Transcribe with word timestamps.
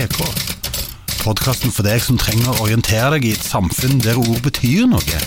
PK. 0.00 0.24
Podkasten 1.20 1.72
for 1.74 1.84
deg 1.84 2.00
som 2.00 2.16
trenger 2.16 2.48
å 2.54 2.62
orientere 2.64 3.18
deg 3.18 3.26
i 3.28 3.32
et 3.34 3.44
samfunn 3.44 3.98
der 4.00 4.16
ord 4.16 4.38
betyr 4.46 4.86
noe. 4.88 5.18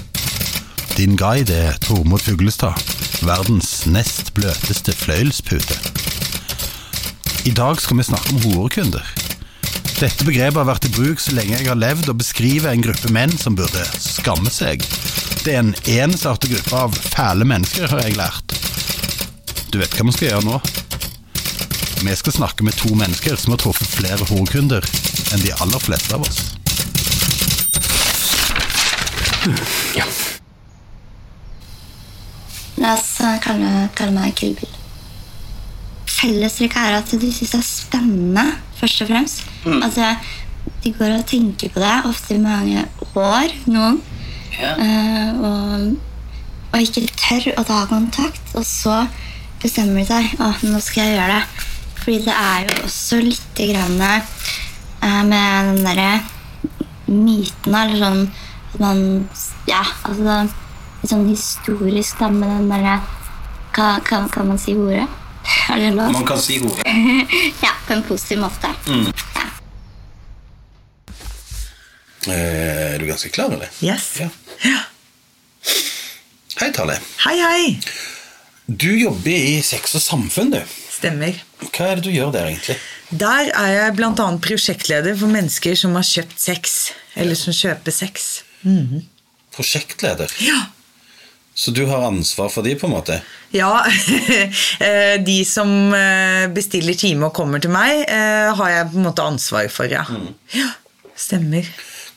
Din 0.98 1.14
guide 1.20 1.54
er 1.54 1.78
Tormod 1.84 2.24
Fuglestad, 2.26 2.80
verdens 3.22 3.84
nest 3.86 4.32
bløteste 4.34 4.96
fløyelspute. 4.98 5.78
I 7.46 7.54
dag 7.54 7.78
skal 7.84 8.00
vi 8.00 8.08
snakke 8.08 8.34
om 8.34 8.42
horekunder. 8.48 9.06
Dette 10.00 10.26
begrepet 10.26 10.58
har 10.64 10.70
vært 10.72 10.88
i 10.90 10.94
bruk 10.96 11.22
så 11.22 11.36
lenge 11.38 11.60
jeg 11.60 11.70
har 11.70 11.78
levd, 11.78 12.10
og 12.10 12.24
beskriver 12.24 12.74
en 12.74 12.86
gruppe 12.88 13.14
menn 13.14 13.36
som 13.38 13.58
burde 13.60 13.86
skamme 14.02 14.50
seg. 14.50 14.82
Det 15.44 15.54
er 15.54 15.62
en 15.62 15.76
ensartet 16.00 16.50
gruppe 16.56 16.82
av 16.88 16.98
fæle 17.14 17.46
mennesker, 17.46 17.94
har 17.94 18.08
jeg 18.08 18.18
lært. 18.18 18.58
Du 19.70 19.78
vet 19.78 19.94
hva 19.94 20.10
vi 20.10 20.18
skal 20.18 20.32
gjøre 20.32 20.48
nå? 20.50 20.64
Vi 22.04 22.16
skal 22.16 22.34
snakke 22.34 22.64
med 22.64 22.76
to 22.76 22.90
mennesker 22.96 23.36
som 23.40 23.54
har 23.54 23.62
truffet 23.64 23.88
flere 23.88 24.26
horekunder 24.28 24.84
enn 25.32 25.40
de 25.40 25.54
aller 25.64 25.80
fleste 25.80 26.18
av 26.18 26.26
oss. 26.26 26.42
Ja. 29.96 30.04
La 32.84 32.94
oss 32.98 33.10
eh, 33.24 33.40
kalle, 33.44 33.72
kalle 33.96 34.12
meg 34.18 34.36
Kill 34.36 34.56
Bill. 34.60 34.76
Fellestrekket 36.12 36.80
er 36.82 37.00
at 37.00 37.12
du 37.12 37.28
syns 37.32 37.56
det 37.56 37.62
er 37.62 37.68
spennende, 37.68 38.46
først 38.82 39.04
og 39.06 39.12
fremst. 39.14 39.44
Altså, 39.72 40.14
de 40.84 40.92
går 40.98 41.18
og 41.22 41.28
tenker 41.28 41.72
på 41.72 41.84
det 41.84 41.98
ofte 42.12 42.36
i 42.36 42.44
mange 42.44 42.84
år, 43.16 43.60
noen. 43.72 44.02
Ja. 44.60 44.76
Uh, 44.78 45.44
og, 45.48 45.86
og 46.74 46.84
ikke 46.84 47.08
tør 47.16 47.54
å 47.58 47.68
ta 47.68 47.84
kontakt. 47.90 48.44
Og 48.60 48.68
så 48.68 49.06
bestemmer 49.64 50.04
de 50.04 50.10
seg 50.12 50.44
Å, 50.44 50.52
nå 50.68 50.84
skal 50.84 51.08
jeg 51.08 51.18
gjøre 51.18 51.40
det. 51.40 51.70
Fordi 52.04 52.20
det 52.26 52.34
er 52.36 52.66
jo 52.68 52.82
også 52.84 53.20
litt 53.24 53.60
grann 53.64 54.02
eh, 54.04 55.24
med 55.24 55.70
den 55.70 55.86
derre 55.86 56.10
myten 57.08 57.76
eller 57.76 58.00
sånn 58.02 58.22
at 58.74 58.80
man 58.82 59.02
Ja, 59.70 59.84
altså 60.04 60.38
litt 60.44 61.12
sånn 61.12 61.28
historisk 61.30 62.20
da 62.20 62.30
med 62.34 62.50
den 62.52 62.68
derre 62.72 62.98
kan, 63.74 64.02
kan, 64.06 64.28
kan 64.30 64.48
man 64.52 64.60
si 64.62 64.76
ordet? 64.78 65.08
Er 65.74 65.80
det 65.82 65.94
lov? 65.96 66.12
Man 66.14 66.28
kan 66.28 66.40
si 66.42 66.60
ordet. 66.62 66.84
Ja, 67.66 67.72
på 67.88 67.96
en 67.96 68.04
positiv 68.08 68.44
måte. 68.44 68.70
Ja. 68.88 69.48
Eh, 72.28 72.94
Er 72.94 73.00
du 73.00 73.08
ganske 73.10 73.30
klar, 73.34 73.52
eller? 73.52 73.72
Yes. 73.84 74.12
Ja. 74.20 74.30
Ja. 74.64 74.80
Hei, 76.62 76.70
Tale. 76.76 77.00
Hei, 77.26 77.36
hei. 77.42 77.64
Du 78.68 78.92
jobber 78.96 79.34
i 79.34 79.58
Sex 79.66 79.96
og 79.98 80.04
Samfunn, 80.06 80.54
du. 80.54 80.62
Stemmer. 81.04 81.36
Hva 81.68 81.90
er 81.90 82.00
det 82.00 82.06
du 82.06 82.14
gjør 82.14 82.30
der, 82.32 82.46
egentlig? 82.48 82.78
Der 83.12 83.50
er 83.52 83.72
jeg 83.74 83.96
bl.a. 83.98 84.28
prosjektleder 84.46 85.18
for 85.20 85.28
mennesker 85.28 85.76
som 85.76 85.98
har 86.00 86.06
kjøpt 86.08 86.40
sex. 86.40 86.78
Eller 87.20 87.36
som 87.36 87.52
kjøper 87.52 87.92
sex. 87.92 88.30
Prosjektleder. 89.52 90.32
Ja. 90.40 90.62
Så 91.54 91.74
du 91.76 91.84
har 91.92 92.08
ansvar 92.08 92.48
for 92.50 92.64
de, 92.66 92.78
på 92.80 92.88
en 92.88 92.96
måte? 92.96 93.20
Ja, 93.54 93.84
eh, 94.88 95.20
de 95.22 95.36
som 95.46 95.92
eh, 95.94 96.48
bestiller 96.56 96.96
time 96.98 97.28
og 97.28 97.36
kommer 97.36 97.62
til 97.62 97.76
meg, 97.76 98.08
eh, 98.08 98.50
har 98.56 98.72
jeg 98.72 98.90
på 98.94 99.02
en 99.02 99.10
måte 99.12 99.28
ansvar 99.28 99.68
for, 99.76 99.92
ja. 99.92 100.08
Ja, 100.56 100.72
stemmer. 101.20 101.68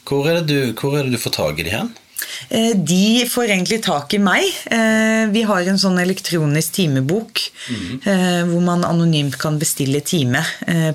Hvor 0.06 0.30
er 0.30 0.40
det 0.40 0.46
du, 0.46 0.78
hvor 0.78 0.94
er 0.94 1.04
det 1.04 1.18
du 1.18 1.20
får 1.20 1.36
tak 1.36 1.58
i 1.58 1.66
de 1.66 1.74
hen? 1.74 1.90
Eh, 2.48 2.72
De 2.76 3.26
får 3.30 3.50
egentlig 3.50 3.80
tak 3.86 4.14
i 4.14 4.20
meg. 4.22 4.44
Eh, 4.70 5.26
Vi 5.32 5.42
har 5.48 5.66
en 5.66 5.80
sånn 5.80 5.98
elektronisk 6.00 6.76
timebok 6.78 7.40
mm. 7.68 8.50
hvor 8.50 8.62
man 8.62 8.84
anonymt 8.86 9.36
kan 9.40 9.58
bestille 9.58 10.00
time 10.00 10.42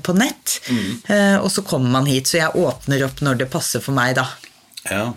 på 0.04 0.14
nett. 0.18 0.60
Mm. 0.72 1.42
Og 1.44 1.50
så 1.52 1.64
kommer 1.68 1.92
man 1.92 2.08
hit, 2.10 2.30
så 2.30 2.38
jeg 2.40 2.56
åpner 2.56 3.04
opp 3.06 3.22
når 3.22 3.42
det 3.42 3.50
passer 3.52 3.84
for 3.84 3.98
meg, 3.98 4.16
da. 4.16 4.28
Ja. 4.90 5.12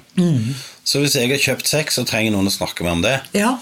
Så 0.84 1.00
hvis 1.00 1.14
jeg 1.16 1.30
har 1.30 1.40
kjøpt 1.40 1.70
sex 1.70 1.98
og 2.02 2.08
trenger 2.10 2.34
noen 2.34 2.50
å 2.50 2.54
snakke 2.54 2.84
med 2.84 2.98
om 2.98 3.04
det, 3.06 3.16
Ja, 3.38 3.54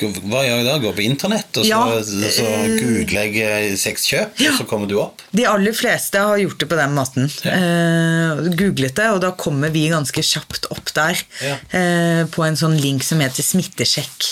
hva 0.00 0.40
gjør 0.46 0.56
jeg 0.60 0.66
da? 0.68 0.76
Går 0.82 0.94
på 0.96 1.04
internett, 1.04 1.50
og 1.60 1.64
så, 1.64 1.68
Ja, 1.68 1.80
så 2.04 2.46
eh, 2.46 2.74
googler 2.78 3.28
jeg 3.34 3.42
eh, 3.72 3.76
sexkjøp, 3.80 4.38
Ja. 4.40 4.52
og 4.52 4.58
så 4.60 4.66
kommer 4.70 4.88
du 4.90 4.96
opp? 5.02 5.22
De 5.34 5.44
aller 5.50 5.72
fleste 5.76 6.18
har 6.22 6.38
gjort 6.38 6.58
det 6.62 6.68
på 6.70 6.78
den 6.78 6.94
måten. 6.96 7.30
Eh, 7.44 8.48
googlet 8.58 8.94
det, 8.96 9.08
og 9.14 9.20
da 9.24 9.32
kommer 9.36 9.70
vi 9.74 9.86
ganske 9.92 10.22
kjapt 10.24 10.70
opp 10.74 10.92
der. 10.96 11.20
Ja. 11.44 11.56
Eh, 11.74 12.24
på 12.32 12.44
en 12.46 12.56
sånn 12.56 12.78
link 12.80 13.02
som 13.06 13.20
heter 13.20 13.42
smittesjekk. 13.46 14.28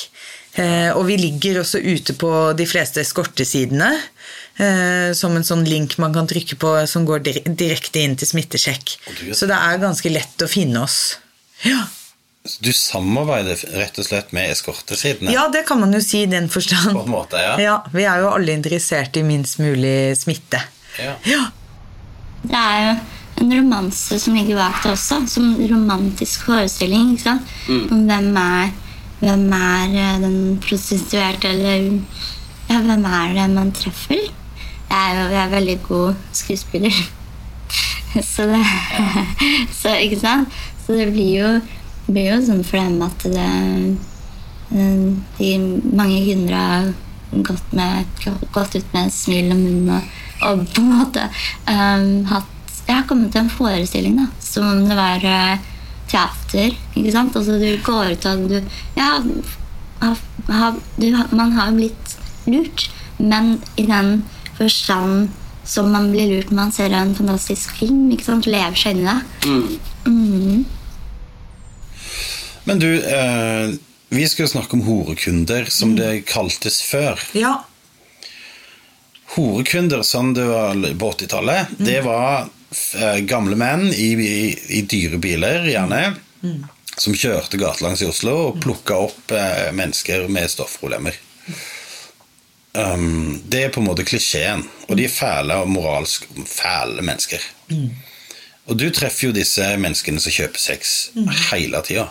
Eh, 0.56 0.90
og 0.96 1.04
vi 1.10 1.18
ligger 1.20 1.60
også 1.60 1.82
ute 1.84 2.14
på 2.16 2.30
de 2.56 2.64
fleste 2.64 3.02
eskortesidene. 3.04 3.90
Eh, 4.56 5.10
som 5.12 5.34
en 5.36 5.44
sånn 5.44 5.66
link 5.68 5.98
man 6.00 6.14
kan 6.16 6.26
trykke 6.26 6.56
på 6.56 6.70
som 6.88 7.04
går 7.04 7.20
direkte 7.44 8.00
inn 8.00 8.14
til 8.16 8.30
smittesjekk. 8.30 8.94
Så 9.36 9.44
det 9.50 9.58
er 9.58 9.82
ganske 9.82 10.08
lett 10.08 10.40
å 10.40 10.48
finne 10.48 10.80
oss. 10.86 11.18
Ja. 11.66 11.82
Du 12.62 12.70
samarbeider 12.72 13.60
rett 13.76 13.98
og 13.98 14.06
slett 14.06 14.32
med 14.36 14.50
eskortesidene? 14.52 15.32
ja, 15.34 15.48
det 15.52 15.64
kan 15.68 15.80
man 15.80 15.92
jo 15.94 16.00
si 16.04 16.22
i 16.24 16.30
den 16.30 16.48
forstand. 16.52 16.92
På 16.94 17.04
en 17.04 17.10
måte, 17.12 17.40
ja. 17.42 17.56
Ja, 17.62 17.76
Vi 17.92 18.04
er 18.06 18.22
jo 18.22 18.30
alle 18.34 18.54
interessert 18.56 19.16
i 19.16 19.22
minst 19.26 19.58
mulig 19.62 20.16
smitte. 20.20 20.62
Ja. 21.02 21.14
Ja. 21.28 21.44
Det 22.46 22.56
er 22.56 22.80
jo 22.84 22.94
en 23.42 23.52
romanse 23.58 24.18
som 24.22 24.36
ligger 24.38 24.56
bak 24.56 24.78
det 24.84 24.92
også, 24.94 25.18
som 25.28 25.50
romantisk 25.70 26.46
forestilling. 26.48 27.12
ikke 27.16 27.22
sant? 27.26 27.52
Om 27.92 28.06
hvem 28.08 28.30
er, 28.40 28.70
hvem 29.20 29.44
er 29.52 29.96
eh, 30.04 30.16
den 30.22 30.38
prostituerte, 30.64 31.50
eller 31.50 31.90
ja, 32.70 32.80
hvem 32.86 33.04
er 33.04 33.34
det 33.36 33.50
man 33.52 33.72
treffer? 33.76 34.22
Jeg 34.86 34.96
er 35.02 35.18
jo 35.18 35.26
jeg 35.34 35.42
er 35.42 35.52
veldig 35.52 35.78
god 35.88 36.14
skuespiller. 36.32 36.96
Så 38.32 38.46
det 38.48 38.62
Så 39.80 39.92
ikke 40.00 40.20
sant? 40.22 40.48
Så 40.86 40.94
det 40.94 41.08
blir 41.12 41.32
jo, 41.40 41.48
blir 42.06 42.28
jo 42.34 42.40
sånn 42.46 42.64
for 42.64 42.78
dem 42.78 43.00
at 43.02 43.24
det 43.26 43.46
eh, 44.70 45.06
de 45.38 45.50
mange 45.96 46.20
kunder 46.26 46.54
har 46.54 46.92
gått, 47.46 47.72
med, 47.76 48.06
gått 48.54 48.76
ut 48.78 48.92
med 48.94 49.06
et 49.08 49.14
smil 49.14 49.50
om 49.54 49.62
munnen 49.62 49.94
og, 49.96 50.12
og 50.46 50.62
på 50.74 50.82
en 50.82 50.92
måte 51.00 51.24
um, 51.70 52.24
hatt 52.30 52.52
Jeg 52.86 52.94
har 53.00 53.06
kommet 53.10 53.32
til 53.34 53.42
en 53.42 53.50
forestilling 53.50 54.14
da, 54.20 54.26
som 54.38 54.68
om 54.70 54.84
det 54.86 54.94
var 54.98 55.24
uh, 55.26 55.64
teater. 56.06 56.76
ikke 56.94 57.10
sant? 57.14 57.34
Altså 57.34 57.56
du 57.58 57.66
går 57.82 58.12
ut 58.14 58.26
og 58.30 58.44
du 58.52 58.60
Ja, 58.94 59.08
ha- 60.04 60.12
ha- 60.52 60.76
du, 61.00 61.08
man 61.34 61.50
har 61.56 61.72
blitt 61.74 62.14
lurt, 62.46 62.86
men 63.18 63.56
i 63.76 63.88
den 63.90 64.20
forstand 64.56 65.32
som 65.66 65.90
man 65.90 66.12
blir 66.12 66.30
lurt 66.30 66.52
når 66.52 66.60
man 66.60 66.70
ser 66.72 66.94
en 66.94 67.10
fantastisk 67.18 67.74
film. 67.80 68.04
ikke 68.14 68.28
sant? 68.28 68.46
Lever 68.46 68.78
seg 68.78 68.94
inn 68.94 69.02
i 69.02 69.10
det. 69.10 69.18
Men 72.66 72.82
du, 72.82 72.90
eh, 72.98 73.70
vi 74.08 74.26
skal 74.28 74.46
jo 74.46 74.52
snakke 74.56 74.74
om 74.74 74.82
horekunder, 74.86 75.68
som 75.70 75.94
det 75.98 76.26
kaltes 76.26 76.82
før. 76.82 77.20
ja. 77.38 77.56
Horekunder 79.36 80.04
sånn 80.06 80.32
det 80.36 80.46
var 80.48 80.74
på 80.74 81.08
80-tallet, 81.12 81.72
det 81.82 81.98
var 82.06 82.46
eh, 82.46 83.18
gamle 83.26 83.58
menn 83.58 83.88
i, 83.90 84.12
i, 84.14 84.38
i 84.78 84.82
dyre 84.88 85.18
biler, 85.22 85.66
gjerne, 85.68 86.02
som 86.96 87.14
kjørte 87.14 87.58
gatelangs 87.60 88.02
i 88.02 88.08
Oslo 88.08 88.36
og 88.48 88.60
plukka 88.62 88.98
opp 89.08 89.34
eh, 89.34 89.72
mennesker 89.76 90.28
med 90.32 90.50
stoffproblemer. 90.50 91.18
Um, 92.76 93.42
det 93.48 93.62
er 93.64 93.74
på 93.74 93.80
en 93.80 93.88
måte 93.88 94.04
klisjeen, 94.06 94.62
og 94.88 94.96
de 94.98 95.06
er 95.06 95.12
fæle 95.12 95.58
og 95.62 95.70
moralsk 95.72 96.26
fæle 96.46 97.02
mennesker. 97.02 97.42
Og 98.66 98.78
du 98.78 98.88
treffer 98.90 99.28
jo 99.28 99.32
disse 99.36 99.62
menneskene 99.78 100.20
som 100.20 100.32
kjøper 100.34 100.58
sex 100.58 100.94
hele 101.52 101.82
tida. 101.86 102.08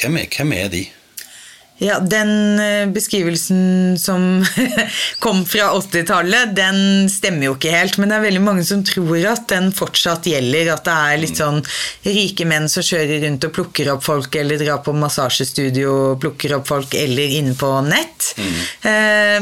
Hvem, 0.00 0.16
er- 0.20 0.28
hvem 0.36 0.52
er 0.52 0.68
de? 0.68 0.84
Ja, 1.82 1.98
Den 1.98 2.60
eh, 2.60 2.86
beskrivelsen 2.86 3.98
som 3.98 4.44
kom 5.18 5.42
fra 5.46 5.72
80-tallet, 5.74 6.52
den 6.54 7.08
stemmer 7.10 7.48
jo 7.48 7.56
ikke 7.56 7.72
helt. 7.74 7.98
Men 7.98 8.12
det 8.12 8.18
er 8.18 8.26
veldig 8.28 8.42
mange 8.44 8.66
som 8.66 8.84
tror 8.86 9.18
at 9.32 9.48
den 9.50 9.72
fortsatt 9.74 10.28
gjelder. 10.30 10.70
At 10.76 10.84
det 10.86 10.94
er 10.94 11.22
litt 11.24 11.40
sånn 11.40 11.58
rike 12.06 12.46
menn 12.46 12.68
som 12.70 12.86
kjører 12.86 13.24
rundt 13.26 13.48
og 13.48 13.54
plukker 13.56 13.90
opp 13.90 14.04
folk, 14.06 14.38
eller 14.38 14.60
drar 14.62 14.84
på 14.86 14.94
massasjestudio 14.94 15.96
og 16.12 16.20
plukker 16.22 16.54
opp 16.60 16.70
folk, 16.70 16.94
eller 16.94 17.34
inne 17.40 17.56
på 17.58 17.72
nett. 17.88 18.30
Mm. 18.38 18.54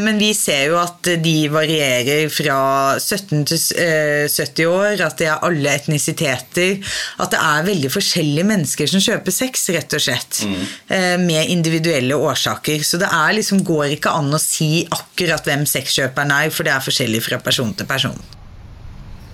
Men 0.03 0.21
vi 0.21 0.31
ser 0.37 0.71
jo 0.71 0.79
at 0.81 1.13
de 1.23 1.37
varierer 1.53 2.31
fra 2.33 2.59
17 2.97 3.45
til 3.51 3.61
eh, 3.83 4.25
70 4.31 4.71
år, 4.71 5.05
at 5.05 5.21
det 5.21 5.29
er 5.29 5.45
alle 5.45 5.77
etnisiteter. 5.77 6.81
At 7.21 7.35
det 7.35 7.45
er 7.45 7.69
veldig 7.69 7.93
forskjellige 7.93 8.49
mennesker 8.49 8.89
som 8.89 9.05
kjøper 9.05 9.37
sex, 9.37 9.69
rett 9.77 9.99
og 9.99 10.05
slett. 10.07 10.43
Mm. 10.49 10.65
Med 11.27 11.53
individuelle 11.53 12.22
årsaker. 12.29 12.85
Så 12.87 13.01
det 13.03 13.11
er 13.13 13.37
liksom, 13.37 13.65
går 13.67 13.97
ikke 13.97 14.15
an 14.15 14.33
å 14.33 14.41
si 14.41 14.87
akkurat 14.93 15.47
hvem 15.49 15.67
sexkjøperen 15.69 16.35
er, 16.35 16.55
for 16.55 16.69
det 16.69 16.75
er 16.75 16.85
forskjellig 16.85 17.23
fra 17.27 17.41
person 17.43 17.75
til 17.77 17.89
person. 17.89 18.19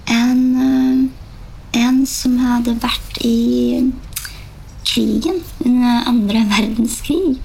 En, 0.08 0.42
eh, 0.64 1.80
en 1.84 2.04
som 2.08 2.38
hadde 2.40 2.78
vært 2.82 3.22
i 3.26 3.92
krigen 4.88 5.42
under 5.64 6.08
andre 6.08 6.44
verdenskrig. 6.48 7.38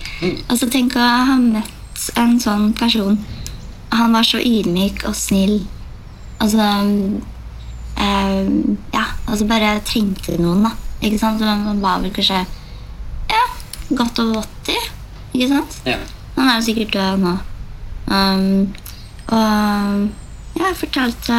Og 0.50 0.58
så 0.60 0.70
tenk 0.72 0.96
å 0.96 1.04
ha 1.28 1.38
møtt 1.40 2.10
en 2.20 2.38
sånn 2.42 2.72
person. 2.78 3.20
Han 3.94 4.16
var 4.16 4.26
så 4.28 4.42
ydmyk 4.42 5.04
og 5.10 5.16
snill. 5.18 5.60
Altså 6.42 6.64
um, 6.64 7.22
Ja, 8.94 9.06
altså 9.28 9.48
bare 9.50 9.78
trengte 9.88 10.38
noen, 10.42 10.66
da. 10.66 10.74
Ikke 11.04 11.20
sant? 11.22 11.44
Han 11.44 11.82
var 11.84 12.02
vel 12.04 12.14
kanskje 12.16 12.42
ja, 13.30 13.44
godt 13.92 14.22
over 14.24 14.44
80, 14.66 14.83
ikke 15.34 15.48
sant? 15.52 15.80
Ja. 15.88 15.98
Han 16.38 16.50
er 16.50 16.60
jo 16.60 16.66
sikkert 16.68 16.94
død 16.94 17.24
nå. 17.24 17.34
Um, 18.14 18.74
og 19.34 20.60
jeg 20.60 20.76
fortalte, 20.78 21.38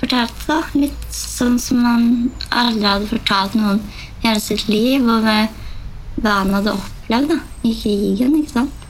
fortalte 0.00 0.46
da, 0.48 0.58
litt 0.74 1.06
sånn 1.14 1.58
som 1.62 1.84
han 1.86 2.06
aldri 2.50 2.84
hadde 2.88 3.08
fortalt 3.10 3.54
noen 3.56 3.80
i 4.20 4.26
hele 4.26 4.40
sitt 4.42 4.66
liv, 4.68 5.06
og 5.08 5.24
hva 5.24 6.34
han 6.42 6.52
hadde 6.56 6.74
opplevd 6.76 7.30
da, 7.32 7.38
i 7.64 7.74
krigen. 7.80 8.34
ikke 8.40 8.56
sant? 8.58 8.86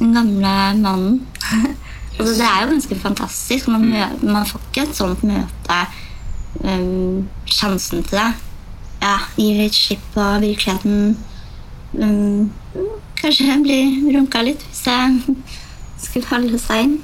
Den 0.00 0.12
gamle 0.16 0.54
mannen. 0.82 1.20
altså, 2.18 2.32
det 2.34 2.48
er 2.48 2.64
jo 2.64 2.72
ganske 2.74 2.98
fantastisk. 3.00 3.68
Man, 3.72 3.86
mø- 3.92 4.32
man 4.34 4.48
får 4.48 4.60
ikke 4.68 4.88
et 4.88 4.98
sånt 4.98 5.22
møte 5.28 5.78
um, 6.64 7.24
sjansen 7.48 8.02
til 8.04 8.18
det. 8.18 8.28
Ja, 9.04 9.16
gir 9.38 9.62
litt 9.62 9.76
slipp 9.76 10.04
på 10.16 10.26
virkeligheten. 10.42 11.16
Um, 11.94 12.50
kanskje 13.24 13.48
jeg 13.48 13.64
blir 13.64 14.14
runka 14.18 14.44
litt 14.44 14.62
hvis 14.68 14.86
jeg 14.90 15.42
skulle 16.04 16.28
falle 16.28 16.60
seg 16.60 16.86
inn. 16.86 16.94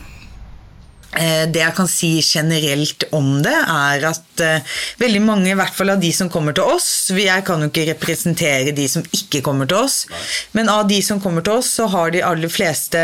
Eh, 1.17 1.47
Det 1.51 1.59
jeg 1.59 1.75
kan 1.75 1.89
si 1.91 2.11
generelt 2.23 3.03
om 3.17 3.41
det, 3.43 3.51
er 3.51 4.05
at 4.13 4.43
eh, 4.47 4.69
veldig 5.01 5.23
mange, 5.25 5.49
i 5.51 5.57
hvert 5.59 5.75
fall 5.75 5.91
av 5.97 6.03
de 6.03 6.13
som 6.15 6.31
kommer 6.31 6.55
til 6.55 6.69
oss 6.71 7.11
Jeg 7.11 7.43
kan 7.49 7.65
jo 7.65 7.67
ikke 7.67 7.89
representere 7.89 8.71
de 8.77 8.87
som 8.89 9.03
ikke 9.03 9.41
kommer 9.43 9.67
til 9.67 9.81
oss, 9.81 10.05
men 10.55 10.71
av 10.71 10.87
de 10.89 11.01
som 11.03 11.19
kommer 11.21 11.43
til 11.43 11.59
oss, 11.59 11.73
så 11.81 11.89
har 11.91 12.15
de 12.15 12.23
aller 12.23 12.53
fleste 12.53 13.01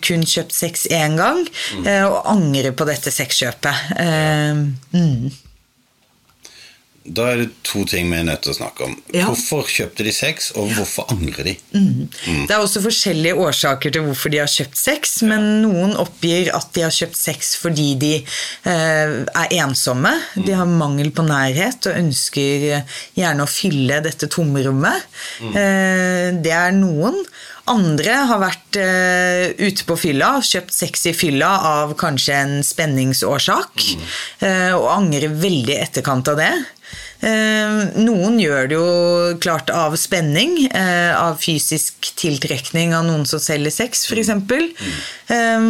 kun 0.00 0.24
kjøpt 0.24 0.56
sex 0.56 0.86
én 0.88 1.18
gang, 1.20 1.44
eh, 1.84 2.06
og 2.06 2.24
angrer 2.32 2.72
på 2.72 2.88
dette 2.88 3.12
sexkjøpet. 3.12 3.86
Ja. 3.98 4.56
Mm. 4.96 5.30
Da 7.00 7.30
er 7.32 7.38
det 7.40 7.46
to 7.64 7.80
ting 7.88 8.10
vi 8.12 8.18
er 8.18 8.26
nødt 8.28 8.42
til 8.44 8.52
å 8.52 8.58
snakke 8.58 8.84
om. 8.84 8.92
Ja. 9.16 9.24
Hvorfor 9.30 9.68
kjøpte 9.72 10.04
de 10.04 10.12
sex, 10.12 10.50
og 10.52 10.68
hvorfor 10.76 11.08
angrer 11.08 11.48
de? 11.48 11.54
Det 11.72 12.52
er 12.52 12.60
også 12.60 12.82
forskjellige 12.84 13.38
årsaker 13.40 13.94
til 13.94 14.04
hvorfor 14.04 14.32
de 14.34 14.42
har 14.42 14.50
kjøpt 14.52 14.76
sex, 14.76 15.14
men 15.24 15.62
noen 15.62 15.96
oppgir 16.00 16.52
at 16.56 16.68
de 16.76 16.84
har 16.84 16.92
kjøpt 16.92 17.16
sex 17.16 17.54
fordi 17.60 17.94
de 18.00 18.12
eh, 18.20 19.14
er 19.24 19.56
ensomme. 19.62 20.12
De 20.36 20.52
har 20.56 20.68
mangel 20.68 21.08
på 21.16 21.24
nærhet 21.24 21.88
og 21.88 22.02
ønsker 22.02 22.66
gjerne 23.16 23.46
å 23.46 23.50
fylle 23.50 24.02
dette 24.04 24.28
tomrommet. 24.28 25.08
Eh, 25.40 26.36
det 26.36 26.52
er 26.52 26.76
noen. 26.76 27.16
Andre 27.70 28.14
har 28.26 28.40
vært 28.40 28.78
uh, 28.80 29.44
ute 29.60 29.84
på 29.86 29.96
fylla, 30.00 30.32
kjøpt 30.42 30.74
sex 30.74 31.06
i 31.10 31.14
fylla 31.14 31.50
av 31.68 31.94
kanskje 32.00 32.34
en 32.34 32.54
spenningsårsak, 32.66 33.84
eh, 34.46 34.72
og 34.74 34.88
angrer 34.90 35.30
veldig 35.30 35.76
i 35.76 35.82
etterkant 35.84 36.32
av 36.32 36.40
det. 36.40 36.50
Eh, 37.20 37.80
noen 38.00 38.38
gjør 38.40 38.68
det 38.70 38.76
jo 38.78 38.84
klart 39.44 39.68
av 39.76 39.92
spenning, 40.00 40.54
eh, 40.72 41.12
av 41.12 41.36
fysisk 41.42 42.14
tiltrekning 42.16 42.94
av 42.96 43.04
noen 43.04 43.26
som 43.28 43.42
selger 43.42 43.74
sex, 43.74 44.06
f.eks. 44.08 44.30
Eh, 45.28 45.66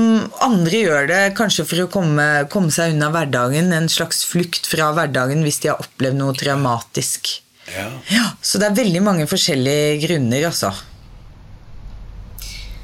andre 0.47 0.83
gjør 0.85 1.09
det 1.11 1.23
kanskje 1.39 1.67
for 1.67 1.83
å 1.83 1.89
komme, 1.91 2.29
komme 2.53 2.71
seg 2.71 2.95
unna 2.95 3.11
hverdagen, 3.11 3.73
en 3.75 3.91
slags 3.91 4.23
flukt 4.31 4.71
fra 4.71 4.93
hverdagen 4.95 5.43
hvis 5.43 5.59
de 5.65 5.73
har 5.73 5.83
opplevd 5.83 6.21
noe 6.21 6.39
traumatisk. 6.39 7.41
Ja. 7.75 7.89
Ja, 8.11 8.31
Så 8.43 8.59
det 8.59 8.71
er 8.71 8.79
veldig 8.85 9.03
mange 9.03 9.27
forskjellige 9.31 9.99
grunner, 10.07 10.47
altså. 10.51 10.71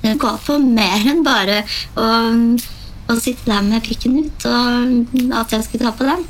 Det 0.02 0.18
går 0.22 0.38
på 0.42 0.58
mer 0.62 1.06
enn 1.06 1.22
bare 1.26 1.62
å, 1.98 2.06
å 3.10 3.16
sitte 3.18 3.46
der 3.46 3.62
med 3.66 3.82
pikken 3.86 4.18
ut 4.22 4.46
og 4.46 5.34
at 5.38 5.54
jeg 5.54 5.66
skulle 5.66 5.86
ta 5.88 5.94
på 5.98 6.06
den. 6.06 6.26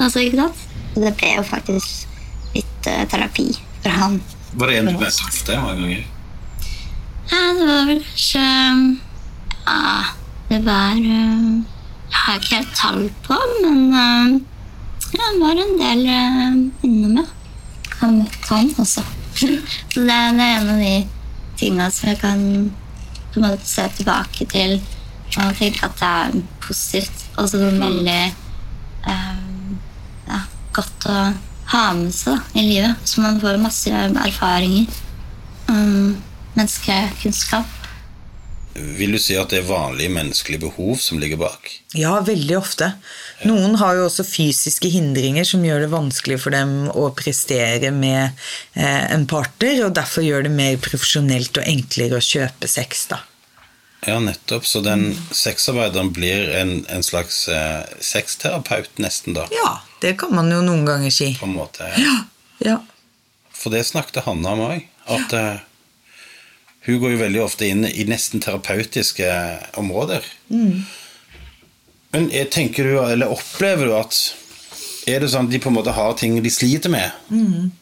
Altså, 0.00 0.22
ikke 0.24 0.44
sant? 0.44 0.66
Så 0.92 1.02
Det 1.04 1.12
ble 1.18 1.34
jo 1.36 1.44
faktisk 1.46 2.06
litt 2.54 2.88
uh, 2.90 3.04
terapi 3.10 3.48
for 3.82 3.96
han. 4.02 4.20
Var 4.58 4.70
det 4.70 4.78
en 4.80 4.90
du 4.90 4.96
ble 4.98 5.10
sagt 5.14 5.44
det 5.46 5.58
mange 5.62 5.84
ganger? 5.84 6.06
Ja, 7.30 7.42
det 7.54 7.66
var 7.68 7.84
vel 7.86 8.00
kanskje 8.02 8.46
Ja, 9.66 9.82
det 10.48 10.58
var 10.66 10.98
uh, 10.98 11.60
Jeg 12.10 12.22
har 12.24 12.40
ikke 12.40 12.56
helt 12.56 12.74
tall 12.74 13.04
på, 13.26 13.38
men 13.62 13.78
uh, 13.94 14.40
ja, 15.10 15.24
det 15.26 15.40
var 15.42 15.62
en 15.62 15.76
del 15.78 16.04
uh, 16.06 16.86
innom, 16.86 17.20
ja. 17.20 17.26
Har 18.00 18.12
møtt 18.16 18.46
han 18.48 18.70
også. 18.78 19.04
Så 19.40 19.46
det, 20.06 20.14
er 20.14 20.40
en 20.40 20.70
av 20.74 20.78
de 20.80 20.94
tinga 21.60 21.90
som 21.92 22.10
jeg 22.10 22.18
kan 22.22 22.40
på 23.30 23.40
en 23.40 23.46
måte 23.46 23.66
se 23.68 23.84
tilbake 23.98 24.46
til 24.50 24.80
og 25.38 25.54
tenke 25.58 25.86
at 25.86 25.98
det 26.00 26.10
er 26.10 26.38
positivt. 26.64 27.26
Og 27.38 27.48
så 27.48 27.60
veldig 27.62 28.22
ja, 29.06 29.18
godt 30.76 31.06
å 31.10 31.18
ha 31.70 31.84
med 31.96 32.14
seg 32.14 32.34
da, 32.34 32.40
i 32.58 32.66
livet. 32.66 33.04
Så 33.06 33.22
man 33.24 33.40
får 33.42 33.60
masse 33.62 33.90
erfaringer. 33.90 34.88
Um, 35.70 36.16
menneskekunnskap. 36.56 37.76
Vil 38.74 39.12
du 39.12 39.18
si 39.18 39.34
at 39.34 39.50
det 39.50 39.60
er 39.60 39.66
vanlige 39.68 40.12
menneskelige 40.14 40.62
behov 40.62 40.94
som 41.02 41.18
ligger 41.20 41.40
bak? 41.40 41.70
Ja, 41.98 42.12
veldig 42.24 42.54
ofte. 42.58 42.92
Noen 43.48 43.74
har 43.80 43.98
jo 43.98 44.06
også 44.06 44.24
fysiske 44.24 44.88
hindringer 44.92 45.46
som 45.48 45.64
gjør 45.66 45.84
det 45.84 45.90
vanskelig 45.92 46.38
for 46.44 46.54
dem 46.54 46.86
å 46.94 47.08
prestere 47.18 47.90
med 47.94 48.30
eh, 48.78 49.10
en 49.10 49.26
partner, 49.30 49.82
og 49.88 49.96
derfor 49.98 50.24
gjør 50.24 50.46
det 50.46 50.54
mer 50.54 50.78
profesjonelt 50.82 51.58
og 51.58 51.66
enklere 51.66 52.20
å 52.20 52.24
kjøpe 52.24 52.70
sex, 52.70 53.08
da. 53.10 53.20
Ja, 54.06 54.16
nettopp. 54.22 54.64
Så 54.64 54.80
den 54.86 55.10
sexarbeideren 55.34 56.14
blir 56.16 56.54
en, 56.56 56.78
en 56.88 57.04
slags 57.04 57.48
eh, 57.52 57.82
sexterapeut, 58.00 58.94
nesten, 59.02 59.36
da. 59.36 59.50
Ja, 59.52 59.80
det 60.00 60.14
kan 60.20 60.34
man 60.34 60.50
jo 60.52 60.60
noen 60.64 60.86
ganger 60.88 61.12
si. 61.14 61.32
På 61.38 61.48
en 61.48 61.56
måte. 61.58 61.88
Ja. 62.64 62.78
For 63.56 63.72
det 63.72 63.84
snakket 63.88 64.24
Hanna 64.24 64.54
om 64.56 64.64
òg. 64.70 64.86
At 65.10 65.32
eh, 65.36 65.62
hun 66.86 67.00
går 67.02 67.14
jo 67.14 67.22
veldig 67.24 67.42
ofte 67.44 67.68
inn 67.68 67.84
i 67.88 68.06
nesten 68.08 68.42
terapeutiske 68.42 69.28
områder. 69.80 70.26
Men 72.10 72.28
jeg 72.34 72.50
tenker 72.54 72.88
du, 72.88 72.94
eller 73.04 73.32
opplever 73.32 73.90
du 73.90 73.96
at 73.98 74.20
er 75.10 75.22
det 75.22 75.30
sånn 75.32 75.48
at 75.48 75.52
de 75.52 75.60
på 75.62 75.70
en 75.70 75.76
måte 75.78 75.94
har 75.96 76.14
ting 76.18 76.36
de 76.42 76.52
sliter 76.52 76.92
med, 76.92 77.12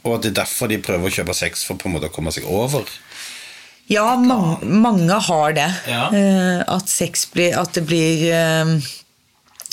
og 0.07 0.17
at 0.17 0.25
det 0.25 0.31
er 0.33 0.41
derfor 0.43 0.71
de 0.71 0.79
prøver 0.83 1.11
å 1.11 1.15
kjøpe 1.19 1.35
sex 1.37 1.65
for 1.67 1.79
på 1.81 1.89
en 1.89 1.97
måte 1.97 2.11
å 2.11 2.15
komme 2.15 2.33
seg 2.35 2.47
over? 2.47 2.87
Ja, 3.89 4.17
mange, 4.21 4.59
mange 4.69 5.17
har 5.29 5.55
det. 5.57 5.69
Ja. 5.89 6.09
Uh, 6.13 6.61
at 6.77 6.91
sex 6.93 7.25
blir 7.33 7.57
At 7.57 7.73
det 7.73 7.87
blir 7.89 8.27
eh, 8.29 8.75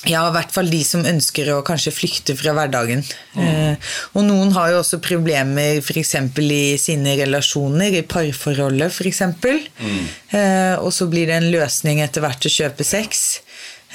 Ja, 0.06 0.28
i 0.30 0.34
hvert 0.36 0.52
fall 0.54 0.70
de 0.70 0.82
som 0.86 1.06
ønsker 1.08 1.50
å 1.54 1.62
kanskje 1.66 1.94
flykte 1.96 2.36
fra 2.38 2.54
hverdagen. 2.58 3.02
Eh, 3.42 3.94
og 4.14 4.26
noen 4.28 4.52
har 4.54 4.72
jo 4.74 4.82
også 4.84 5.00
problemer 5.04 5.80
f.eks. 5.82 6.14
i 6.42 6.78
sine 6.82 7.16
relasjoner, 7.22 7.96
i 8.00 8.04
parforholdet 8.06 8.94
f.eks. 8.94 9.24
Eh, 9.26 10.76
og 10.78 10.92
så 10.94 11.10
blir 11.10 11.32
det 11.32 11.40
en 11.40 11.50
løsning 11.56 12.04
etter 12.06 12.26
hvert 12.26 12.46
å 12.46 12.54
kjøpe 12.54 12.86
sex. 12.86 13.24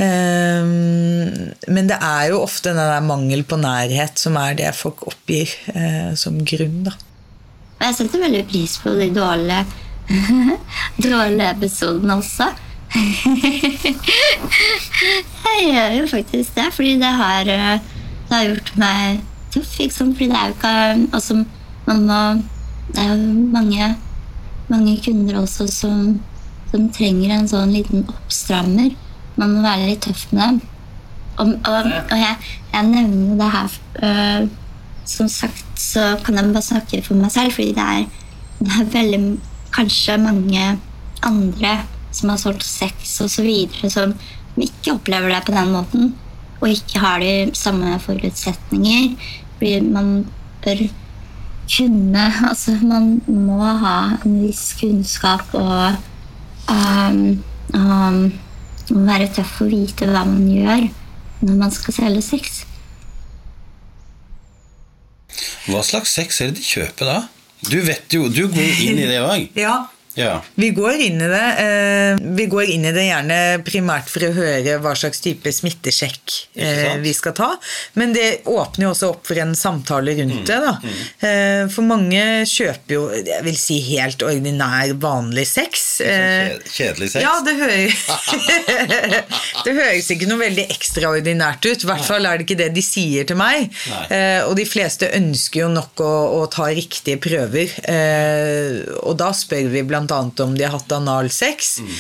Eh, 0.00 0.64
men 0.66 1.90
det 1.90 1.98
er 2.00 2.30
jo 2.32 2.40
ofte 2.42 2.72
den 2.72 2.80
der 2.80 3.04
mangel 3.06 3.44
på 3.46 3.60
nærhet 3.60 4.18
som 4.18 4.38
er 4.40 4.56
det 4.58 4.72
folk 4.78 5.04
oppgir 5.10 5.52
eh, 5.74 6.10
som 6.18 6.40
grunn, 6.42 6.82
da. 6.88 6.96
Jeg 7.80 7.96
setter 7.96 8.26
veldig 8.26 8.42
pris 8.50 8.74
på 8.82 8.92
de 8.98 9.06
dårlige, 9.14 9.62
dårlige 11.06 11.52
episodene 11.54 12.18
også. 12.20 12.50
jeg 15.46 15.58
gjør 15.66 15.90
jo 16.00 16.06
faktisk 16.10 16.56
det, 16.56 16.68
fordi 16.74 16.92
det 16.98 17.12
har, 17.20 17.40
eh, 17.40 17.78
det 18.28 18.34
har 18.34 18.48
gjort 18.48 18.72
meg 18.80 19.20
tøff. 19.54 19.78
Liksom. 19.78 20.14
Fordi 20.14 20.28
det 20.30 20.38
er 20.38 20.46
jo 20.48 20.54
ikke 20.56 20.74
altså, 21.12 21.44
man 21.86 21.98
må, 22.06 22.42
Det 22.90 22.98
er 22.98 23.14
jo 23.14 23.22
mange, 23.52 23.96
mange 24.68 25.02
kunder 25.04 25.40
også 25.40 25.66
som, 25.70 26.20
som 26.72 26.88
trenger 26.90 27.30
en 27.36 27.48
sånn 27.48 27.70
liten 27.70 28.08
oppstrammer. 28.10 28.90
Man 29.38 29.50
må 29.54 29.62
være 29.62 29.86
litt 29.92 30.02
tøff 30.02 30.32
med 30.32 30.42
dem. 30.42 30.60
Og, 31.38 31.46
og, 31.70 31.84
og 32.10 32.16
jeg, 32.18 32.36
jeg 32.72 32.82
nevner 32.88 33.30
jo 33.30 33.36
det 33.38 33.50
her 33.54 33.68
øh, 34.02 34.48
Som 35.06 35.28
sagt 35.32 35.80
så 35.80 36.18
kan 36.24 36.36
jeg 36.36 36.52
bare 36.52 36.62
snakke 36.62 37.02
for 37.06 37.14
meg 37.16 37.30
selv, 37.32 37.52
fordi 37.54 37.72
det 37.78 37.86
er, 37.86 38.04
det 38.58 38.72
er 38.80 38.92
veldig 38.92 39.38
kanskje 39.72 40.18
mange 40.18 40.78
andre 41.22 41.78
som 42.20 42.32
har 42.32 42.40
solgt 42.40 42.66
sex 42.66 43.16
osv., 43.24 43.50
som 43.90 44.14
ikke 44.60 44.94
opplever 44.96 45.32
det 45.32 45.44
på 45.46 45.54
den 45.56 45.72
måten. 45.74 46.10
Og 46.60 46.68
ikke 46.68 47.00
har 47.00 47.22
de 47.22 47.50
samme 47.56 47.96
forutsetninger. 48.04 49.14
Fordi 49.58 49.80
man 49.80 50.10
bør 50.64 50.86
kunne 51.70 52.24
Altså, 52.50 52.76
man 52.82 53.20
må 53.26 53.62
ha 53.62 54.16
en 54.24 54.40
viss 54.42 54.72
kunnskap 54.80 55.54
og 55.54 55.94
um, 56.70 57.20
um, 57.74 58.24
være 58.90 59.28
tøff 59.36 59.60
og 59.62 59.70
vite 59.70 60.08
hva 60.10 60.24
man 60.26 60.48
gjør 60.50 60.88
når 61.40 61.60
man 61.60 61.72
skal 61.72 61.96
selge 61.96 62.24
sex. 62.26 62.64
Hva 65.70 65.84
slags 65.86 66.12
sex 66.16 66.40
er 66.42 66.50
det 66.50 66.58
de 66.58 66.66
kjøper 66.66 67.08
da? 67.08 67.18
Du 67.68 67.78
vet 67.84 68.12
jo, 68.16 68.26
du 68.32 68.46
går 68.50 68.84
inn 68.88 69.00
i 69.00 69.08
det 69.08 69.22
òg. 69.22 69.48
Ja. 69.64 69.84
Ja. 70.20 70.34
Vi 70.60 70.70
går 70.76 71.00
inn 71.06 71.20
i 71.24 71.28
det 71.30 71.42
eh, 71.64 72.20
Vi 72.36 72.46
går 72.52 72.70
inn 72.74 72.84
i 72.88 72.92
det 72.94 73.06
gjerne 73.08 73.38
primært 73.66 74.10
for 74.12 74.26
å 74.28 74.32
høre 74.36 74.76
hva 74.84 74.92
slags 74.98 75.22
type 75.24 75.50
smittesjekk 75.54 76.36
eh, 76.60 76.96
vi 77.00 77.12
skal 77.16 77.32
ta, 77.38 77.50
men 77.98 78.12
det 78.16 78.28
åpner 78.50 78.86
jo 78.88 78.92
også 78.94 79.10
opp 79.14 79.24
for 79.30 79.40
en 79.42 79.56
samtale 79.56 80.10
Mm, 80.10 80.20
rundt 80.20 80.48
det. 80.50 80.56
da. 80.60 80.72
Eh, 81.28 81.62
For 81.72 81.86
mange 81.86 82.20
kjøper 82.50 82.94
jo 82.96 83.02
jeg 83.14 83.44
vil 83.46 83.56
si 83.58 83.76
helt 83.92 84.22
ordinær, 84.26 84.90
vanlig 85.00 85.46
sex. 85.48 86.00
Eh, 86.04 86.56
Kjedelig 86.66 87.10
sex? 87.14 87.22
Ja, 87.24 87.36
det 87.46 87.54
høres 87.60 88.04
Det 89.64 89.74
høres 89.76 90.08
ikke 90.12 90.28
noe 90.30 90.40
veldig 90.42 90.64
ekstraordinært 90.72 91.66
ut. 91.68 91.84
I 91.84 91.88
hvert 91.90 92.04
fall 92.06 92.26
er 92.28 92.38
det 92.40 92.46
ikke 92.46 92.58
det 92.60 92.68
de 92.76 92.84
sier 92.84 93.26
til 93.28 93.38
meg. 93.40 93.68
Eh, 94.12 94.40
og 94.46 94.54
de 94.58 94.66
fleste 94.68 95.08
ønsker 95.16 95.64
jo 95.64 95.70
nok 95.72 96.02
å, 96.04 96.10
å 96.40 96.44
ta 96.52 96.68
riktige 96.74 97.20
prøver. 97.22 97.72
Eh, 97.90 98.80
og 99.04 99.16
da 99.20 99.30
spør 99.36 99.70
vi 99.72 99.84
bl.a. 100.10 100.44
om 100.44 100.56
de 100.58 100.66
har 100.66 100.74
hatt 100.74 100.92
analsex. 100.92 101.70
Mm. 101.80 101.94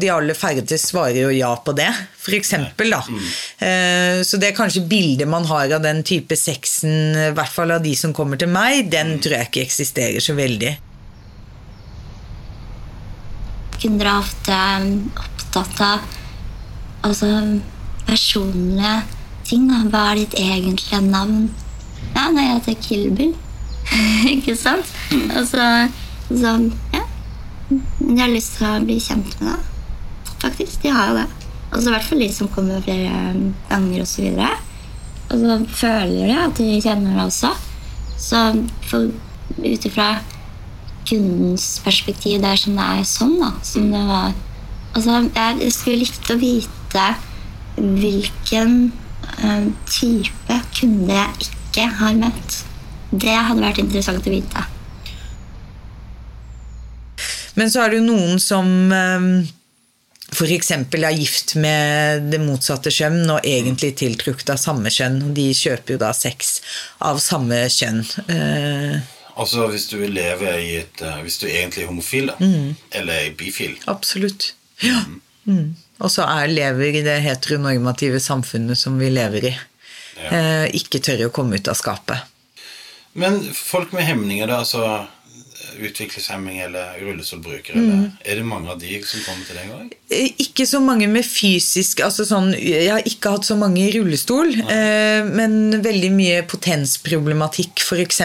de 0.00 0.10
aller 0.12 0.36
færreste 0.36 0.78
svarer 0.80 1.22
jo 1.22 1.30
ja 1.34 1.52
på 1.64 1.72
det, 1.78 1.88
for 2.20 2.34
eksempel, 2.36 2.90
da. 2.92 3.00
Mm. 3.06 4.24
så 4.26 4.40
det 4.42 4.50
er 4.50 4.56
kanskje 4.56 4.84
bildet 4.90 5.30
man 5.30 5.46
har 5.48 5.70
av 5.78 5.84
den 5.84 6.02
type 6.06 6.36
sexen, 6.36 7.14
i 7.14 7.30
hvert 7.36 7.52
fall 7.52 7.72
av 7.76 7.84
de 7.84 7.94
som 7.96 8.14
kommer 8.16 8.40
til 8.40 8.50
meg, 8.52 8.90
den 8.92 9.16
tror 9.22 9.38
jeg 9.38 9.50
ikke 9.50 9.64
eksisterer 9.66 10.22
så 10.22 10.36
veldig. 10.36 10.74
Kunder 13.80 14.08
er 14.08 14.20
ofte 14.22 14.60
opptatt 15.22 15.80
av 15.84 16.04
altså, 17.06 17.28
personlige 18.06 18.94
ting. 19.46 19.68
Da. 19.70 19.82
Hva 19.92 20.04
er 20.10 20.22
ditt 20.22 20.36
egentlige 20.40 21.02
navn? 21.06 21.50
Ja, 22.14 22.28
nei, 22.32 22.46
jeg 22.48 22.60
heter 22.60 22.78
Kilby. 22.86 23.28
Ikke 24.34 24.56
sant? 24.58 24.88
Og 25.36 25.44
så, 25.46 25.66
så 26.30 26.56
ja. 26.94 27.05
De 27.68 28.14
har 28.20 28.30
lyst 28.30 28.58
til 28.58 28.68
å 28.68 28.84
bli 28.84 28.98
kjent 29.02 29.32
med 29.40 29.50
deg. 29.50 30.32
Faktisk, 30.42 30.80
de 30.84 30.92
har 30.94 31.10
jo 31.10 31.18
det. 31.18 31.26
Altså, 31.72 31.88
I 31.88 31.92
hvert 31.96 32.08
fall 32.08 32.22
de 32.22 32.28
som 32.32 32.50
kommer 32.54 32.84
flere 32.84 33.20
ganger 33.70 34.04
osv. 34.04 34.40
Og 35.26 35.40
så 35.42 35.56
føler 35.80 36.30
de 36.30 36.36
at 36.44 36.60
de 36.60 36.80
kjenner 36.84 37.16
det 37.16 37.24
også. 37.26 37.50
Så 38.16 38.42
ut 39.56 39.86
ifra 39.88 40.10
kundens 41.06 41.66
perspektiv, 41.84 42.40
det 42.42 42.52
er 42.52 42.60
sånn 42.60 42.78
det 42.78 42.86
er 42.86 43.08
sånn, 43.10 43.34
da. 43.42 43.50
Som 43.66 43.90
det 43.94 44.04
var. 44.08 44.36
Altså, 44.96 45.18
jeg 45.34 45.72
skulle 45.74 46.04
likt 46.04 46.30
å 46.32 46.38
vite 46.40 47.08
hvilken 47.76 48.78
eh, 49.42 49.66
type 49.90 50.62
kunde 50.78 51.18
jeg 51.18 51.50
ikke 51.50 51.90
har 51.98 52.16
møtt. 52.22 52.62
Det 53.10 53.34
hadde 53.34 53.62
vært 53.62 53.82
interessant 53.82 54.26
å 54.26 54.32
vite. 54.32 54.64
Men 57.56 57.70
så 57.72 57.82
er 57.84 57.92
det 57.92 58.00
jo 58.02 58.06
noen 58.10 58.40
som 58.42 58.68
f.eks. 60.32 60.70
er 60.74 61.12
gift 61.16 61.54
med 61.62 62.26
det 62.32 62.40
motsatte 62.42 62.90
kjønn 62.92 63.24
og 63.30 63.44
egentlig 63.46 63.94
tiltrukket 64.00 64.50
av 64.52 64.60
samme 64.60 64.90
kjønn. 64.92 65.20
De 65.36 65.48
kjøper 65.54 65.96
jo 65.96 66.00
da 66.02 66.10
sex 66.16 66.58
av 67.04 67.20
samme 67.22 67.66
kjønn. 67.72 68.02
Eh, 68.28 68.96
Altså 69.36 69.66
hvis 69.68 69.84
du 69.90 69.98
lever 70.08 70.54
i 70.62 70.70
et 70.78 71.00
eh, 71.04 71.18
Hvis 71.20 71.34
du 71.42 71.44
egentlig 71.44 71.82
er 71.84 71.90
homofil, 71.90 72.30
da. 72.30 72.36
Eller 72.96 73.26
er 73.26 73.34
bifil. 73.36 73.74
absolutt. 73.86 74.54
Ja. 74.80 75.02
Mm. 75.44 75.74
Og 76.00 76.10
så 76.12 76.24
er, 76.24 76.48
lever 76.48 76.96
i 76.96 77.02
det 77.04 77.18
heteronormative 77.24 78.20
samfunnet 78.20 78.80
som 78.80 78.96
vi 78.98 79.10
lever 79.12 79.50
i. 79.50 79.52
Ja. 80.16 80.30
Eh, 80.30 80.64
ikke 80.80 81.02
tør 81.04 81.26
å 81.28 81.34
komme 81.36 81.60
ut 81.60 81.68
av 81.68 81.76
skapet. 81.76 82.24
Men 83.12 83.38
folk 83.52 83.92
med 83.96 84.08
hemninger, 84.08 84.48
da, 84.48 84.62
altså 84.64 85.06
utviklingshemming 85.80 86.58
eller 86.64 86.96
rullestolbrukere, 87.02 87.78
eller, 87.78 88.10
er 88.24 88.38
det 88.40 88.44
mange 88.46 88.70
av 88.72 88.78
de 88.80 88.98
som 89.04 89.20
kommer 89.26 89.44
til 89.48 89.58
deg 89.58 89.72
òg? 89.76 89.94
Eh, 90.10 90.30
Ikke 90.46 90.66
så 90.68 90.78
mange 90.80 91.08
med 91.10 91.24
fysisk 91.26 92.00
altså 92.06 92.24
sånn, 92.28 92.52
Jeg 92.56 92.88
har 92.92 93.02
ikke 93.08 93.32
hatt 93.34 93.44
så 93.48 93.56
mange 93.58 93.82
i 93.84 93.92
rullestol, 93.96 94.52
eh, 94.72 95.26
men 95.26 95.82
veldig 95.84 96.10
mye 96.14 96.42
potensproblematikk 96.48 97.82
f.eks. 97.84 98.20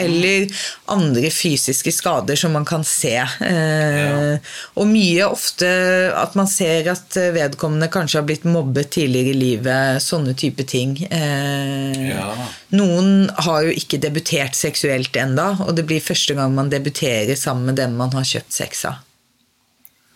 Eller 0.00 0.48
andre 0.90 1.30
fysiske 1.32 1.92
skader 1.94 2.36
som 2.40 2.52
man 2.56 2.66
kan 2.68 2.84
se. 2.84 3.16
Eh, 3.16 4.38
Og 4.76 4.86
mye 4.90 5.26
ofte 5.28 5.68
at 6.16 6.34
man 6.38 6.48
ser 6.50 6.88
at 6.92 7.16
vedkommende 7.34 7.90
kanskje 7.92 8.20
har 8.20 8.26
blitt 8.28 8.44
mobbet 8.48 8.90
tidligere 8.96 9.34
i 9.34 9.38
livet. 9.40 10.02
Sånne 10.04 10.34
type 10.38 10.66
ting. 10.68 10.96
Eh, 11.10 12.08
Ja. 12.10 12.32
Noen 12.74 13.28
har 13.44 13.64
jo 13.66 13.72
ikke 13.74 13.98
debutert 14.02 14.54
seksuelt 14.54 15.14
enda, 15.18 15.56
og 15.64 15.74
det 15.76 15.84
blir 15.88 16.02
første 16.02 16.34
gang 16.38 16.52
man 16.54 16.59
debuterer 16.68 17.38
sammen 17.38 17.70
med 17.70 17.80
den 17.80 17.96
man 17.96 18.12
har 18.12 18.26
kjøpt 18.26 18.52
sex 18.52 18.84
av. 18.90 19.00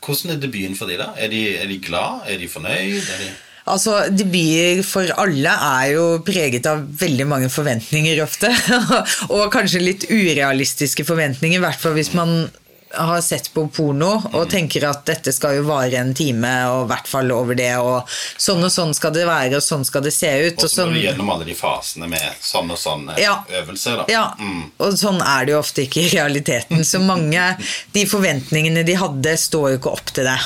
Hvordan 0.05 0.35
er 0.35 0.43
debuten 0.43 0.77
for 0.77 0.91
de 0.91 0.99
da? 1.01 1.15
Er 1.17 1.33
de, 1.33 1.43
er 1.57 1.71
de 1.71 1.81
glad? 1.81 2.27
Er 2.29 2.41
de 2.43 2.49
fornøyd? 2.51 3.01
Er 3.01 3.23
de... 3.23 3.33
Altså, 3.73 3.95
Debuter 4.13 4.83
for 4.85 5.09
alle 5.23 5.53
er 5.57 5.95
jo 5.95 6.03
preget 6.27 6.67
av 6.69 6.83
veldig 7.01 7.27
mange 7.31 7.49
forventninger 7.49 8.21
ofte. 8.21 8.51
og 9.35 9.49
kanskje 9.55 9.81
litt 9.81 10.05
urealistiske 10.11 11.07
forventninger, 11.09 11.57
i 11.57 11.65
hvert 11.65 11.81
fall 11.81 11.97
hvis 11.97 12.13
man 12.17 12.51
har 12.97 13.21
sett 13.21 13.51
på 13.55 13.67
porno 13.69 14.11
og 14.33 14.49
tenker 14.51 14.85
at 14.89 15.05
dette 15.07 15.33
skal 15.35 15.57
jo 15.59 15.63
vare 15.69 15.99
en 16.01 16.13
time, 16.15 16.51
og 16.71 16.85
i 16.85 16.89
hvert 16.93 17.09
fall 17.11 17.31
over 17.33 17.55
det, 17.59 17.71
og 17.79 18.09
sånn 18.09 18.63
og 18.65 18.71
sånn 18.73 18.95
skal 18.95 19.13
det 19.17 19.27
være, 19.29 19.57
og 19.57 19.63
sånn 19.65 19.85
skal 19.85 20.03
det 20.07 20.13
se 20.15 20.31
ut. 20.47 20.59
Og 20.59 20.65
Og 20.65 20.71
så 20.71 20.85
må 20.87 20.93
sånn, 20.93 20.95
du 20.95 21.01
gjennom 21.07 21.31
alle 21.35 21.45
de 21.49 21.55
fasene 21.59 22.09
med 22.09 22.21
sånn 22.41 22.71
og 22.71 22.79
sånn 22.79 23.09
eh, 23.17 23.23
Ja. 23.25 23.37
øvelse, 23.61 23.97
da. 23.97 24.05
ja, 24.09 24.25
Mm. 24.39 24.71
og 24.79 24.93
sånn 24.99 25.21
er 25.23 25.45
det 25.47 25.53
jo 25.53 25.59
ofte 25.59 25.83
ikke 25.87 26.03
i 26.05 26.09
realiteten. 26.17 26.85
Så 26.85 27.01
mange 27.01 27.57
de 27.93 28.05
forventningene 28.07 28.85
de 28.85 28.95
hadde, 28.95 29.37
står 29.39 29.71
jo 29.71 29.79
ikke 29.79 29.93
opp 29.93 30.13
til 30.15 30.25
det. 30.25 30.39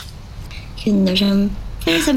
kunder 0.85 1.17
som 1.17 1.51
f.eks. 1.85 2.09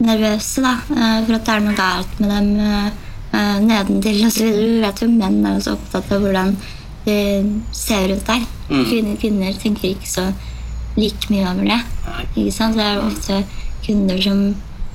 supernervøse 0.00 0.62
da, 0.64 0.74
eh, 0.92 1.18
for 1.26 1.34
at 1.38 1.44
det 1.46 1.54
er 1.54 1.60
noe 1.64 1.76
galt 1.78 2.18
med 2.20 2.30
dem 2.30 2.48
eh, 2.60 2.88
eh, 3.32 3.58
nedentil 3.64 4.24
osv. 4.28 4.48
Vi 4.50 4.80
vet 4.82 5.02
jo 5.02 5.08
menn 5.12 5.38
er 5.46 5.56
jo 5.58 5.64
så 5.66 5.76
opptatt 5.76 6.12
av 6.12 6.20
hvordan 6.24 6.56
det 7.06 7.62
ser 7.72 8.12
ut 8.12 8.26
der. 8.26 8.44
Kvinner, 8.68 9.16
kvinner 9.20 9.58
tenker 9.62 9.92
ikke 9.92 10.10
så 10.10 10.26
like 10.96 11.30
mye 11.30 11.46
over 11.46 11.68
det. 11.68 11.80
Ikke 12.34 12.52
sant? 12.54 12.76
Det 12.76 12.84
er 12.84 12.98
jo 12.98 13.06
ofte 13.06 13.40
kunder 13.86 14.22
som, 14.22 14.42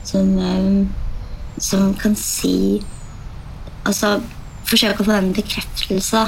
som, 0.03 0.31
eh, 0.39 1.61
som 1.61 1.93
kan 1.95 2.15
si 2.19 2.81
Altså 3.81 4.19
forsøke 4.69 5.01
å 5.01 5.07
få 5.07 5.15
en 5.17 5.31
bekreftelse 5.33 6.19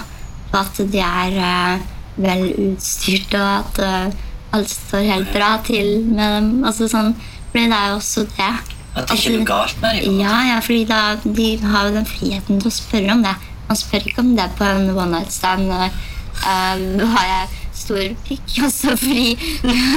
på 0.49 0.57
at 0.57 0.79
de 0.89 1.01
er 1.05 1.35
eh, 1.37 1.83
vel 2.17 2.47
utstyrt, 2.71 3.35
og 3.37 3.49
at 3.59 3.81
eh, 3.85 4.15
alt 4.57 4.71
står 4.71 5.05
helt 5.05 5.29
bra 5.35 5.51
til 5.65 5.99
med 6.07 6.33
dem. 6.37 6.47
Altså 6.65 6.87
sånn, 6.89 7.13
fordi 7.51 7.67
det 7.69 7.77
er 7.77 7.91
jo 7.91 7.99
også 7.99 8.25
det. 8.33 8.51
At 8.93 9.09
det 9.09 9.19
ikke 9.19 9.29
er 9.31 9.37
noe 9.37 9.49
galt 9.51 9.79
med 9.81 9.99
dem. 10.01 10.19
Ja, 10.21 10.35
ja, 10.49 10.57
fordi 10.65 10.83
da, 10.89 11.01
de 11.23 11.47
har 11.61 11.87
jo 11.87 11.95
den 11.99 12.09
friheten 12.09 12.61
til 12.61 12.69
å 12.69 12.75
spørre 12.75 13.15
om 13.15 13.23
det. 13.25 13.35
Man 13.73 13.81
spør 13.81 14.05
ikke 14.05 14.21
om 14.21 14.35
det 14.37 14.51
på 14.59 14.69
en 14.69 14.91
one 14.93 15.09
night 15.17 15.33
stand. 15.33 15.71
Uh, 15.73 17.01
har 17.15 17.25
jeg 17.25 17.47
stor 17.73 18.03
pikk? 18.27 18.59
Altså, 18.67 18.93
fordi 18.97 19.33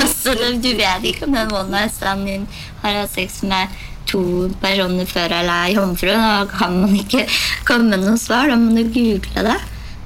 altså, 0.01 0.35
Du 0.65 0.71
vet 0.79 1.05
ikke 1.05 1.27
om 1.29 1.37
den 1.37 1.53
one 1.53 1.71
night 1.71 1.95
standen 1.95 2.27
din 2.27 2.49
har 2.83 3.03
hatt 3.03 3.13
sex 3.13 3.43
med 3.43 3.77
to 4.07 4.23
personer 4.63 5.07
før 5.11 5.35
eller 5.41 5.67
er 5.67 5.75
jomfru. 5.77 6.09
Da 6.15 6.47
kan 6.51 6.81
man 6.81 6.97
ikke 6.97 7.27
komme 7.69 7.93
med 7.93 8.07
noe 8.07 8.19
svar. 8.21 8.49
Da 8.49 8.57
må 8.57 8.73
du 8.77 8.85
google 8.95 9.47
det. 9.51 9.61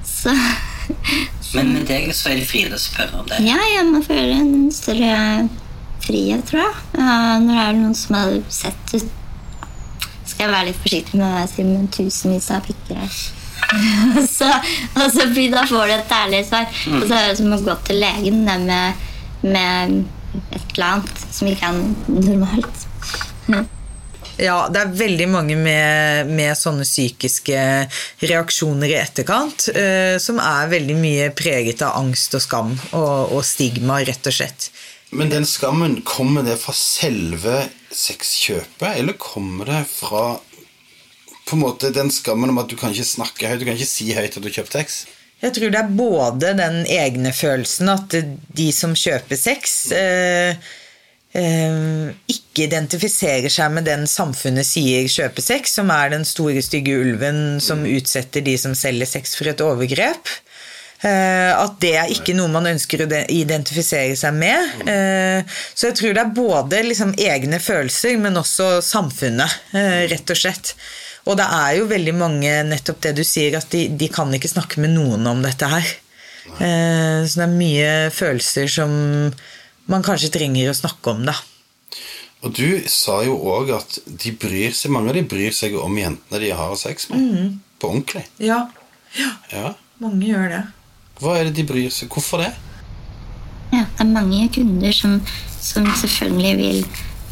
Så 0.09 0.35
Men 1.55 1.73
med 1.75 1.87
deg 1.87 2.11
så 2.15 2.31
er 2.31 2.41
det 2.41 2.47
frie 2.50 2.67
til 2.67 2.77
å 2.77 2.83
spørre 2.83 3.23
om 3.23 3.27
det. 3.31 3.41
ja, 3.43 3.59
jeg 3.75 3.87
man 3.89 4.05
føler 4.07 4.37
en 4.37 4.71
større 4.75 5.15
frihet, 6.05 6.45
tror 6.47 6.62
jeg. 6.62 6.77
Ja, 6.99 7.17
når 7.43 7.55
det 7.55 7.65
er 7.65 7.79
noen 7.81 7.97
som 7.99 8.19
har 8.19 8.37
sett 8.55 8.95
ut 8.95 9.17
Skal 10.25 10.47
jeg 10.47 10.53
være 10.55 10.69
litt 10.71 10.79
forsiktig 10.83 11.19
med 11.19 11.27
hva 11.27 11.43
jeg 11.43 11.53
sier, 11.55 11.71
men 11.71 11.91
tusenvis 11.95 12.50
av 12.55 12.62
pikker 12.67 13.03
her. 13.03 13.21
så, 14.39 14.49
altså, 14.95 15.27
fordi 15.27 15.49
da 15.53 15.67
får 15.69 15.87
du 15.87 15.97
et 15.97 16.15
ærlig 16.21 16.45
svar. 16.49 16.71
Og 16.97 17.05
så 17.05 17.19
er 17.19 17.29
det 17.29 17.37
som 17.41 17.53
å 17.55 17.61
gå 17.65 17.77
til 17.89 18.00
legen 18.03 18.47
det 18.49 18.57
med, 18.65 19.05
med 19.43 20.00
et 20.55 20.73
eller 20.77 20.89
annet 20.95 21.29
som 21.31 21.50
ikke 21.50 21.71
er 21.71 21.85
normalt. 22.09 22.87
Ja, 24.41 24.71
det 24.73 24.81
er 24.81 24.93
veldig 24.97 25.27
mange 25.29 25.57
med, 25.59 26.31
med 26.33 26.57
sånne 26.57 26.87
psykiske 26.87 27.59
reaksjoner 28.23 28.89
i 28.89 28.97
etterkant 28.97 29.67
eh, 29.75 30.17
som 30.23 30.41
er 30.41 30.71
veldig 30.71 30.97
mye 30.97 31.27
preget 31.37 31.83
av 31.85 31.99
angst 31.99 32.39
og 32.39 32.45
skam 32.45 32.73
og, 32.97 33.35
og 33.37 33.45
stigma, 33.45 34.00
rett 34.07 34.31
og 34.31 34.37
slett. 34.39 34.71
Men 35.11 35.33
den 35.33 35.45
skammen, 35.49 35.99
kommer 36.07 36.47
det 36.47 36.57
fra 36.62 36.73
selve 36.77 37.65
sexkjøpet, 37.91 38.95
eller 38.95 39.19
kommer 39.21 39.69
det 39.69 39.83
fra 39.91 40.39
på 41.50 41.59
en 41.59 41.64
måte 41.64 41.90
den 41.95 42.12
skammen 42.14 42.52
om 42.52 42.61
at 42.62 42.71
du 42.71 42.76
kan 42.78 42.95
ikke 42.95 43.09
snakke 43.09 43.50
høyt, 43.50 43.62
du 43.62 43.66
kan 43.69 43.78
ikke 43.78 43.90
si 43.90 44.12
høyt 44.16 44.37
at 44.38 44.45
du 44.45 44.52
kjøpt 44.52 44.76
sex? 44.78 45.00
Jeg 45.40 45.57
tror 45.57 45.73
det 45.73 45.80
er 45.80 45.97
både 45.97 46.52
den 46.59 46.83
egne 46.85 47.33
følelsen 47.33 47.88
at 47.90 48.14
de 48.61 48.69
som 48.76 48.92
kjøper 48.97 49.38
sex, 49.40 49.78
eh, 49.97 50.52
eh, 51.33 52.11
ikke 52.28 52.66
identifiserer 52.66 53.49
seg 53.52 53.73
med 53.73 53.88
den 53.88 54.04
samfunnet 54.11 54.69
sier 54.69 55.09
kjøper 55.09 55.45
sex, 55.45 55.75
som 55.80 55.90
er 55.95 56.12
den 56.12 56.28
store, 56.28 56.61
stygge 56.62 56.99
ulven 57.00 57.57
som 57.64 57.87
utsetter 57.88 58.45
de 58.45 58.59
som 58.61 58.76
selger 58.76 59.09
sex 59.09 59.35
for 59.38 59.49
et 59.50 59.64
overgrep. 59.64 60.28
Eh, 61.00 61.52
at 61.57 61.78
det 61.80 61.95
er 61.97 62.11
ikke 62.12 62.35
noe 62.37 62.52
man 62.52 62.69
ønsker 62.75 63.07
å 63.07 63.09
identifisere 63.33 64.16
seg 64.21 64.37
med. 64.37 64.83
Eh, 64.85 65.61
så 65.73 65.88
jeg 65.88 65.97
tror 65.97 66.16
det 66.16 66.25
er 66.26 66.35
både 66.37 66.83
liksom 66.90 67.14
egne 67.16 67.61
følelser, 67.62 68.19
men 68.21 68.37
også 68.37 68.83
samfunnet, 68.85 69.62
eh, 69.73 70.04
rett 70.12 70.28
og 70.28 70.37
slett. 70.37 70.75
Og 71.29 71.37
det 71.37 71.47
er 71.53 71.75
jo 71.79 71.89
veldig 71.91 72.15
mange, 72.17 72.53
nettopp 72.71 73.00
det 73.05 73.15
du 73.19 73.25
sier, 73.27 73.57
at 73.59 73.69
de, 73.75 73.87
de 74.00 74.09
kan 74.12 74.31
ikke 74.35 74.49
snakke 74.50 74.81
med 74.81 74.95
noen 74.97 75.27
om 75.29 75.43
dette 75.45 75.69
her. 75.69 75.91
Eh, 76.57 77.21
så 77.29 77.43
det 77.43 77.47
er 77.47 77.53
mye 77.55 77.91
følelser 78.15 78.71
som 78.73 78.95
man 79.91 80.05
kanskje 80.07 80.31
trenger 80.33 80.71
å 80.73 80.77
snakke 80.79 81.12
om, 81.12 81.25
da. 81.29 81.35
Og 82.41 82.55
du 82.57 82.81
sa 82.89 83.19
jo 83.27 83.35
òg 83.53 83.75
at 83.77 83.99
de 84.07 84.33
bryr 84.33 84.73
seg, 84.73 84.91
mange 84.95 85.12
av 85.12 85.19
de 85.19 85.27
bryr 85.29 85.53
seg 85.53 85.75
om 85.77 85.99
jentene 86.00 86.41
de 86.41 86.55
har 86.57 86.73
sex 86.81 87.11
med. 87.12 87.59
På 87.81 87.91
ordentlig. 87.93 88.25
Ja, 88.41 88.62
Ja. 89.53 89.75
mange 90.00 90.25
gjør 90.31 90.49
det. 90.49 90.62
Hva 91.21 91.35
er 91.37 91.49
det 91.50 91.57
de 91.59 91.65
bryr 91.69 91.91
seg 91.93 92.09
Hvorfor 92.09 92.41
det? 92.41 92.53
Ja, 93.75 93.83
det 93.85 94.00
er 94.00 94.09
mange 94.09 94.47
kunder 94.55 94.93
som, 94.97 95.19
som 95.61 95.85
selvfølgelig 96.00 96.57
vil 96.57 96.81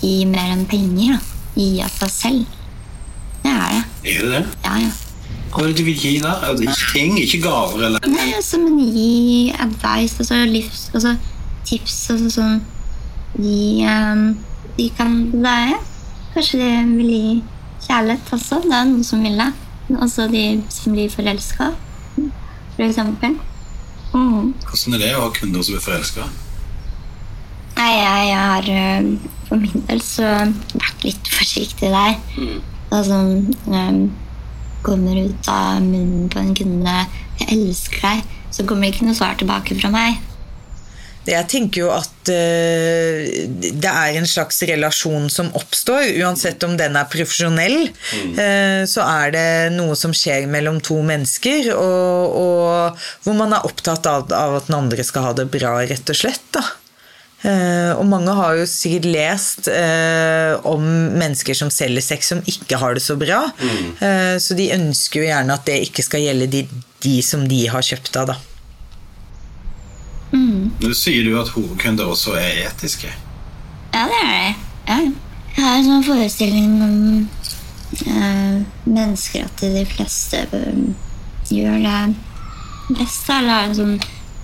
gi 0.02 0.12
mer 0.28 0.52
enn 0.52 0.66
penger. 0.68 1.16
Da. 1.16 1.20
Gi 1.56 1.68
av 1.82 1.94
seg 1.96 2.12
selv. 2.12 2.57
Det 3.48 3.56
er 3.56 3.68
det. 3.74 3.84
Er 4.12 4.24
det 4.24 4.32
det? 4.32 4.46
Ja, 4.64 4.78
ja. 4.84 4.90
Hva 5.48 5.62
er 5.64 5.70
det 5.70 5.78
du 5.78 5.84
vil 5.86 5.96
gi 5.96 6.18
da? 6.20 6.34
Ting, 6.92 7.14
ikke 7.20 7.40
gaver 7.46 7.86
eller 7.86 8.08
Nei, 8.10 8.32
altså, 8.36 8.60
men 8.60 8.76
gi 8.92 9.52
advice, 9.56 10.18
altså 10.20 10.42
livs... 10.48 10.88
Altså 10.92 11.14
tips, 11.68 11.96
altså 12.12 12.32
sånn 12.32 12.58
De, 13.36 13.84
um, 13.84 14.28
de 14.78 14.88
kan 14.96 15.16
Det 15.32 15.54
er 15.68 15.78
Kanskje 16.34 16.60
de 16.60 16.70
vil 16.98 17.12
gi 17.12 17.36
kjærlighet 17.88 18.32
også. 18.36 18.60
Det 18.66 18.74
er 18.76 18.88
noen 18.90 19.04
som 19.06 19.22
vil 19.24 19.38
det. 19.40 19.48
Altså 19.96 20.26
de 20.28 20.42
som 20.68 20.92
blir 20.92 21.08
forelska, 21.10 21.70
for 22.74 22.84
eksempel. 22.84 23.38
Mm. 24.12 24.52
Hvordan 24.66 24.96
er 24.98 25.02
det 25.02 25.12
å 25.16 25.22
ha 25.24 25.30
kunder 25.32 25.64
som 25.64 25.78
er 25.78 25.84
forelska? 25.86 26.26
Nei, 27.78 27.88
jeg 27.94 28.36
har 28.36 28.68
øhm, 28.74 29.08
for 29.48 29.62
min 29.62 29.86
del 29.88 30.02
så 30.04 30.28
vært 30.74 31.06
litt 31.06 31.32
forsiktig 31.32 31.90
der. 31.94 32.18
Det 32.88 33.02
som 33.04 33.32
øhm, 33.68 34.00
kommer 34.82 35.20
ut 35.26 35.50
av 35.52 35.82
munnen 35.84 36.28
på 36.32 36.40
en 36.40 36.54
kunde 36.56 36.96
'Jeg 37.38 37.48
elsker 37.52 38.00
deg', 38.02 38.24
så 38.50 38.64
kommer 38.66 38.86
det 38.86 38.94
ikke 38.94 39.06
noe 39.06 39.18
svar 39.18 39.36
tilbake 39.38 39.76
fra 39.80 39.90
meg. 39.92 40.18
Jeg 41.28 41.44
tenker 41.50 41.82
jo 41.82 41.90
at 41.92 42.30
eh, 42.32 43.26
det 43.52 43.90
er 43.90 44.16
en 44.16 44.28
slags 44.28 44.62
relasjon 44.70 45.28
som 45.32 45.50
oppstår, 45.58 46.14
uansett 46.22 46.64
om 46.64 46.76
den 46.80 46.96
er 46.96 47.10
profesjonell. 47.12 47.90
eh, 48.32 48.82
så 48.88 49.04
er 49.04 49.34
det 49.36 49.48
noe 49.76 49.96
som 49.98 50.14
skjer 50.16 50.48
mellom 50.48 50.80
to 50.80 50.96
mennesker, 51.04 51.68
og, 51.76 52.38
og 52.40 53.04
hvor 53.26 53.36
man 53.36 53.52
er 53.52 53.68
opptatt 53.68 54.08
av, 54.08 54.32
av 54.32 54.56
at 54.62 54.70
den 54.70 54.78
andre 54.80 55.04
skal 55.04 55.28
ha 55.28 55.36
det 55.36 55.50
bra, 55.52 55.76
rett 55.84 56.14
og 56.14 56.16
slett. 56.16 56.48
da. 56.56 56.64
Eh, 57.46 57.92
og 57.94 58.02
mange 58.10 58.34
har 58.34 58.56
jo 58.58 58.66
sikkert 58.66 59.06
lest 59.14 59.68
uh, 59.70 60.58
om 60.66 60.82
mennesker 61.14 61.54
som 61.54 61.70
selger 61.70 62.02
sex 62.02 62.32
som 62.32 62.42
ikke 62.50 62.80
har 62.82 62.98
det 62.98 63.04
så 63.04 63.14
bra. 63.20 63.44
Eh, 64.02 64.34
så 64.42 64.58
de 64.58 64.72
ønsker 64.74 65.22
jo 65.22 65.28
gjerne 65.30 65.54
at 65.54 65.66
det 65.68 65.78
ikke 65.86 66.02
skal 66.06 66.24
gjelde 66.26 66.50
de, 66.50 66.64
de 67.04 67.16
som 67.22 67.46
de 67.48 67.62
har 67.70 67.86
kjøpt 67.86 68.18
av, 68.18 68.34
da. 68.34 68.38
Nå 70.78 70.92
sier 70.94 71.24
du 71.24 71.32
at 71.40 71.50
hovedkunder 71.54 72.10
også 72.10 72.34
er 72.38 72.66
etiske. 72.68 73.10
Ja, 73.94 74.04
det 74.10 74.18
er 74.18 74.28
det. 74.28 74.54
Ja. 74.88 74.98
Jeg 75.58 75.64
har 75.64 75.78
en 75.78 75.88
sånn 75.88 76.04
forestilling 76.06 76.74
om 76.84 76.98
eh, 78.06 78.58
mennesker 78.86 79.48
at 79.48 79.64
de 79.64 79.82
fleste 79.90 80.44
gjør 81.50 81.80
det 81.82 82.98
beste, 83.00 83.34
eller 83.34 83.50
har 83.56 83.66
en 83.66 83.78
sånn, 83.78 83.96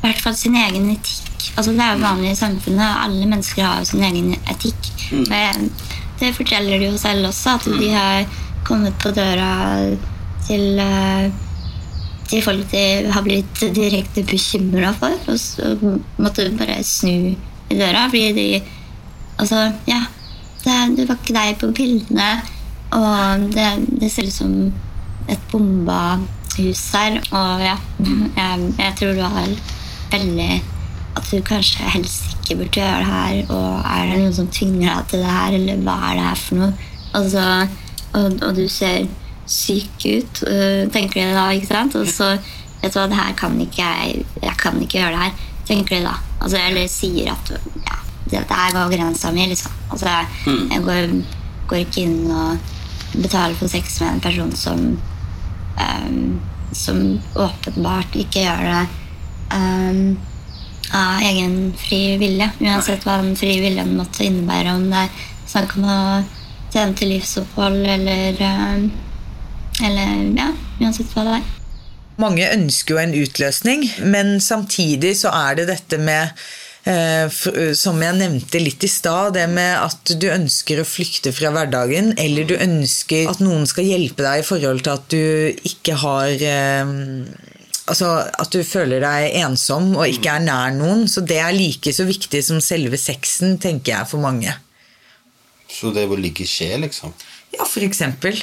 i 0.05 0.11
hvert 0.11 0.23
fall 0.23 0.37
sin 0.37 0.57
egen 0.59 0.91
etikk. 0.93 1.51
Altså, 1.55 1.73
det 1.73 1.85
er 1.85 1.95
jo 1.95 2.05
vanlig 2.05 2.33
i 2.33 2.39
samfunnet, 2.39 3.03
alle 3.05 3.29
mennesker 3.31 3.65
har 3.65 3.81
jo 3.83 3.89
sin 3.89 4.05
egen 4.05 4.35
etikk. 4.53 4.91
Mm. 5.15 5.71
det 6.21 6.35
forteller 6.35 6.79
de 6.79 6.87
jo 6.89 6.99
selv 6.99 7.29
også, 7.29 7.57
at 7.59 7.65
de 7.81 7.89
har 7.93 8.25
kommet 8.65 8.95
på 9.03 9.11
døra 9.13 9.51
til 10.47 10.79
de 10.79 11.33
til 12.29 12.41
folk 12.41 12.71
de 12.71 13.11
har 13.13 13.25
blitt 13.25 13.61
direkte 13.77 14.25
bekymra 14.25 14.95
for, 14.97 15.13
og 15.29 15.37
så 15.41 15.75
måtte 16.17 16.47
de 16.47 16.57
bare 16.57 16.79
snu 16.85 17.35
i 17.35 17.77
døra. 17.77 18.09
Fordi 18.09 18.33
de 18.33 18.63
Altså, 19.35 19.73
ja. 19.89 20.05
Det, 20.65 20.97
det 20.97 21.09
var 21.09 21.17
ikke 21.19 21.35
deg 21.35 21.57
på 21.61 21.69
bildene, 21.75 22.29
og 22.95 23.49
det, 23.53 23.67
det 24.01 24.11
ser 24.13 24.29
ut 24.31 24.33
som 24.33 24.53
et 25.29 25.49
bomba 25.51 26.21
hus 26.55 26.85
her. 26.95 27.19
Og 27.35 27.65
ja, 27.65 27.75
jeg, 28.39 28.69
jeg 28.79 28.95
tror 29.01 29.19
du 29.19 29.25
har 29.27 29.51
veldig 30.13 30.63
At 31.15 31.31
du 31.31 31.39
kanskje 31.47 31.87
helst 31.95 32.33
ikke 32.35 32.57
burde 32.59 32.81
gjøre 32.81 32.99
det 32.99 33.07
her, 33.07 33.37
og 33.55 33.85
er 33.87 34.09
det 34.11 34.17
noen 34.19 34.35
som 34.35 34.49
tvinger 34.51 34.89
deg 34.89 35.11
til 35.13 35.21
det 35.23 35.31
her, 35.31 35.55
eller 35.59 35.85
hva 35.87 35.95
er 36.09 36.17
det 36.19 36.25
her 36.25 36.41
for 36.41 36.59
noe? 36.59 36.89
Altså, 37.15 37.45
og, 38.19 38.39
og 38.43 38.57
du 38.59 38.65
ser 38.69 39.07
syk 39.47 40.03
ut, 40.03 40.41
øh, 40.51 40.83
tenker 40.91 41.21
de 41.21 41.37
da, 41.37 41.45
ikke 41.55 41.71
sant? 41.71 41.95
Og 42.01 42.11
så 42.11 42.33
vet 42.83 42.91
du 42.91 42.99
hva, 42.99 43.07
det 43.13 43.21
her 43.21 43.37
kan 43.39 43.55
ikke 43.63 43.87
jeg 43.87 44.25
Jeg 44.43 44.57
kan 44.59 44.83
ikke 44.83 44.99
gjøre 44.99 45.13
det 45.15 45.23
her, 45.23 45.47
tenker 45.69 45.97
de 45.97 46.09
da. 46.09 46.17
Altså, 46.41 46.59
eller 46.59 46.91
sier 46.91 47.31
at 47.33 47.55
ja, 47.55 48.01
det 48.33 48.43
der 48.51 48.75
går 48.75 48.97
grensa 48.97 49.31
mi, 49.31 49.47
liksom. 49.53 49.73
Altså, 49.95 50.17
jeg 50.51 50.83
går, 50.89 51.15
går 51.71 51.85
ikke 51.85 52.09
inn 52.09 52.27
og 52.35 52.59
betaler 53.15 53.55
for 53.55 53.71
sex 53.71 54.01
med 54.03 54.17
en 54.17 54.25
person 54.25 54.51
som 54.59 54.83
um, 55.79 56.41
som 56.75 57.21
åpenbart 57.35 58.17
ikke 58.19 58.43
gjør 58.45 58.65
det 58.67 58.83
øhm, 59.57 60.17
av 60.95 61.23
egen 61.27 61.57
fri 61.79 62.17
vilje. 62.21 62.51
Uansett 62.63 63.07
hva 63.07 63.19
den 63.23 63.35
frie 63.39 63.63
viljen 63.63 63.95
måtte 63.99 64.27
innebære. 64.27 64.77
Om 64.77 64.89
det 64.93 65.05
er 65.07 65.25
snakk 65.51 65.77
om 65.79 65.89
å 65.89 65.99
tjene 66.75 66.99
til 66.99 67.15
livsopphold 67.15 67.87
eller 67.97 68.41
um, 68.43 68.91
Eller 69.85 70.11
ja, 70.39 70.53
uansett 70.79 71.11
hva 71.15 71.25
det 71.27 71.39
er. 71.41 71.49
Mange 72.23 72.47
ønsker 72.47 72.95
jo 72.95 73.01
en 73.03 73.17
utløsning, 73.19 73.89
men 74.07 74.37
samtidig 74.39 75.17
så 75.19 75.33
er 75.35 75.57
det 75.59 75.65
dette 75.73 75.99
med 75.99 76.31
eh, 76.87 77.27
som 77.75 77.99
jeg 77.99 78.15
nevnte 78.21 78.61
litt 78.63 78.87
i 78.87 78.91
stad, 78.93 79.33
det 79.35 79.49
med 79.51 79.73
at 79.81 80.13
du 80.23 80.29
ønsker 80.31 80.79
å 80.79 80.87
flykte 80.87 81.33
fra 81.35 81.51
hverdagen, 81.51 82.13
eller 82.23 82.47
du 82.47 82.55
ønsker 82.55 83.33
at 83.33 83.43
noen 83.43 83.67
skal 83.67 83.91
hjelpe 83.91 84.23
deg 84.23 84.45
i 84.45 84.47
forhold 84.47 84.85
til 84.87 84.95
at 84.95 85.11
du 85.11 85.67
ikke 85.73 85.99
har 86.05 86.47
eh, 86.55 86.95
Altså 87.91 88.09
at 88.41 88.55
du 88.55 88.63
føler 88.65 89.03
deg 89.05 89.35
ensom 89.43 89.91
og 89.99 90.09
ikke 90.09 90.39
er 90.39 90.45
nær 90.47 90.73
noen. 90.77 91.05
Så 91.11 91.21
det 91.27 91.41
er 91.43 91.53
like 91.53 91.93
så 91.93 92.07
viktig 92.09 92.41
som 92.47 92.63
selve 92.65 92.97
sexen, 93.01 93.59
tenker 93.61 93.99
jeg 93.99 94.11
for 94.11 94.25
mange. 94.25 94.55
Så 95.69 95.91
det 95.93 96.07
å 96.09 96.17
ligge 96.17 96.47
skje, 96.49 96.71
liksom. 96.81 97.13
Ja, 97.55 97.67
for 97.69 97.85
eksempel. 97.87 98.39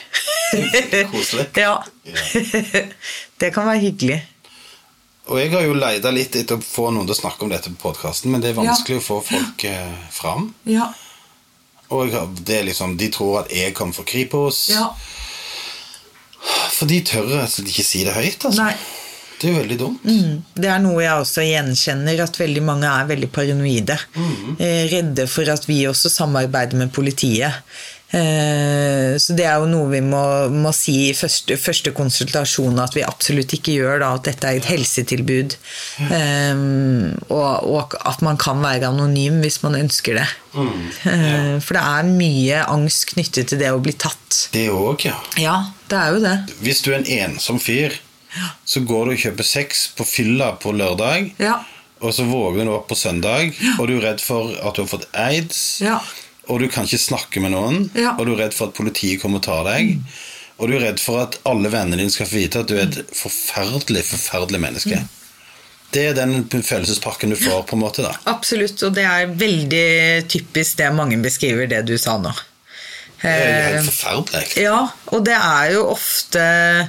Koselig. 1.14 1.48
ja. 1.58 1.80
det 3.42 3.50
kan 3.56 3.68
være 3.68 3.82
hyggelig. 3.82 4.20
Og 5.32 5.38
jeg 5.40 5.52
har 5.54 5.64
jo 5.64 5.76
leita 5.78 6.12
litt 6.12 6.36
etter 6.36 6.58
å 6.58 6.64
få 6.66 6.90
noen 6.92 7.08
til 7.08 7.16
å 7.16 7.22
snakke 7.22 7.46
om 7.46 7.52
dette 7.54 7.72
på 7.72 7.80
podkasten, 7.90 8.32
men 8.34 8.44
det 8.44 8.52
er 8.52 8.58
vanskelig 8.60 9.00
å 9.00 9.06
få 9.06 9.20
folk 9.32 9.66
eh, 9.70 9.94
fram. 10.14 10.50
Ja. 10.70 10.90
Og 11.92 12.14
det 12.46 12.56
er 12.62 12.68
liksom, 12.70 12.96
de 13.00 13.10
tror 13.12 13.42
at 13.44 13.52
jeg 13.54 13.74
kommer 13.78 13.96
fra 13.98 14.08
Kripos. 14.08 14.68
ja. 14.76 14.92
For 16.42 16.90
de 16.90 16.98
tør 17.06 17.28
rett 17.30 17.46
og 17.46 17.52
slett 17.54 17.70
ikke 17.70 17.86
si 17.86 18.00
det 18.08 18.14
høyt. 18.16 18.46
altså. 18.48 18.64
Nei. 18.66 19.01
Det 19.42 19.48
er 19.50 19.56
jo 19.56 19.62
veldig 19.64 19.78
dumt. 19.80 20.04
Det 20.54 20.70
er 20.70 20.84
noe 20.84 21.02
jeg 21.02 21.24
også 21.24 21.46
gjenkjenner, 21.48 22.20
at 22.22 22.38
veldig 22.38 22.62
mange 22.66 22.90
er 22.90 23.08
veldig 23.10 23.32
paranoide. 23.34 23.98
Mm. 24.14 24.60
redde 24.92 25.26
for 25.30 25.50
at 25.50 25.66
vi 25.66 25.82
også 25.90 26.12
samarbeider 26.14 26.78
med 26.78 26.94
politiet. 26.94 27.64
Eh, 28.12 29.16
så 29.24 29.36
det 29.38 29.46
er 29.48 29.62
jo 29.62 29.70
noe 29.72 29.88
vi 29.94 30.02
må, 30.04 30.22
må 30.52 30.74
si 30.76 30.96
i 31.08 31.16
første, 31.16 31.56
første 31.60 31.94
konsultasjon, 31.96 32.80
at 32.84 32.96
vi 32.98 33.06
absolutt 33.08 33.56
ikke 33.56 33.78
gjør 33.78 34.04
da, 34.04 34.12
at 34.18 34.28
dette 34.28 34.50
er 34.50 34.60
et 34.60 34.68
helsetilbud. 34.68 35.56
Eh, 36.10 36.66
og, 37.32 37.72
og 37.72 37.96
at 38.04 38.24
man 38.26 38.40
kan 38.42 38.62
være 38.64 38.92
anonym 38.92 39.40
hvis 39.44 39.62
man 39.64 39.80
ønsker 39.80 40.20
det. 40.20 40.28
Eh, 41.08 41.58
for 41.64 41.78
det 41.78 41.86
er 41.88 42.12
mye 42.12 42.64
angst 42.68 43.08
knyttet 43.14 43.52
til 43.52 43.62
det 43.64 43.72
å 43.72 43.82
bli 43.84 43.96
tatt. 43.96 44.48
Det 44.52 44.68
òg, 44.74 45.08
ja. 45.08 45.18
Ja, 45.40 45.58
det 45.92 46.00
er 46.00 46.16
jo 46.16 46.24
det. 46.24 46.38
Hvis 46.66 46.84
du 46.84 46.92
er 46.92 47.00
en 47.02 47.12
ensom 47.32 47.62
fyr, 47.64 47.96
så 48.66 48.80
går 48.88 49.06
du 49.06 49.12
og 49.16 49.22
kjøper 49.26 49.44
sex 49.48 49.88
på 49.98 50.06
fylla 50.08 50.52
på 50.62 50.72
lørdag, 50.76 51.34
Ja. 51.40 51.60
og 52.02 52.14
så 52.14 52.24
våger 52.26 52.66
du 52.66 52.72
opp 52.74 52.88
på 52.90 52.96
søndag, 52.98 53.54
og 53.80 53.88
du 53.88 53.98
er 53.98 54.06
redd 54.12 54.22
for 54.22 54.52
at 54.58 54.76
du 54.76 54.82
har 54.84 54.88
fått 54.92 55.08
aids, 55.14 55.82
Ja. 55.82 56.00
og 56.50 56.60
du 56.60 56.68
kan 56.68 56.86
ikke 56.86 56.98
snakke 57.00 57.42
med 57.42 57.52
noen, 57.52 57.90
og 58.18 58.26
du 58.26 58.34
er 58.34 58.46
redd 58.48 58.54
for 58.54 58.68
at 58.70 58.74
politiet 58.76 59.22
kommer 59.22 59.38
og 59.38 59.44
tar 59.44 59.64
deg, 59.66 59.98
og 60.60 60.68
du 60.70 60.76
er 60.78 60.86
redd 60.92 61.00
for 61.00 61.22
at 61.24 61.38
alle 61.46 61.70
vennene 61.74 61.98
dine 61.98 62.12
skal 62.14 62.26
få 62.30 62.38
vite 62.38 62.60
at 62.62 62.68
du 62.68 62.76
er 62.78 62.84
et 62.88 63.02
forferdelig, 63.18 64.04
forferdelig 64.06 64.60
menneske. 64.62 65.02
Det 65.92 66.04
er 66.08 66.14
den 66.16 66.46
følelsespakken 66.48 67.30
du 67.34 67.36
får, 67.36 67.64
på 67.68 67.76
en 67.76 67.82
måte. 67.84 68.02
da. 68.06 68.14
Absolutt, 68.32 68.82
og 68.84 68.94
det 68.96 69.04
er 69.04 69.28
veldig 69.28 70.28
typisk 70.32 70.78
det 70.78 70.94
mange 70.96 71.18
beskriver, 71.22 71.68
det 71.68 71.82
du 71.86 71.98
sa 71.98 72.18
nå. 72.18 72.32
Det 73.22 73.30
er 73.30 73.74
jo 73.74 73.76
helt 73.76 73.90
forferdelig. 73.92 74.56
ja, 74.64 74.78
og 75.12 75.26
det 75.26 75.36
er 75.36 75.74
jo 75.76 75.82
ofte 75.92 76.40
eh, 76.40 76.88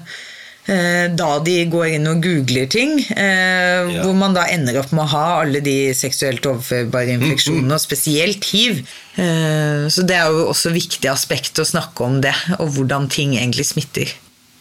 da 0.66 1.38
de 1.42 1.56
går 1.66 1.88
inn 1.96 2.06
og 2.06 2.20
googler 2.22 2.68
ting, 2.70 2.92
eh, 3.10 3.88
Ja. 3.92 4.02
hvor 4.04 4.14
man 4.14 4.32
da 4.34 4.44
ender 4.46 4.78
opp 4.78 4.92
med 4.92 5.04
å 5.04 5.08
ha 5.10 5.40
alle 5.42 5.60
de 5.60 5.92
seksuelt 5.94 6.40
overførbare 6.46 7.16
infeksjonene, 7.18 7.72
og 7.74 7.80
spesielt 7.82 8.44
hiv. 8.52 8.78
Eh, 9.18 9.88
så 9.90 10.06
det 10.06 10.16
er 10.20 10.30
jo 10.30 10.46
også 10.52 10.70
viktig 10.72 11.10
aspekt 11.10 11.58
å 11.58 11.66
snakke 11.66 12.00
om 12.06 12.20
det, 12.20 12.34
og 12.60 12.70
hvordan 12.76 13.08
ting 13.10 13.34
egentlig 13.34 13.66
smitter. 13.66 14.06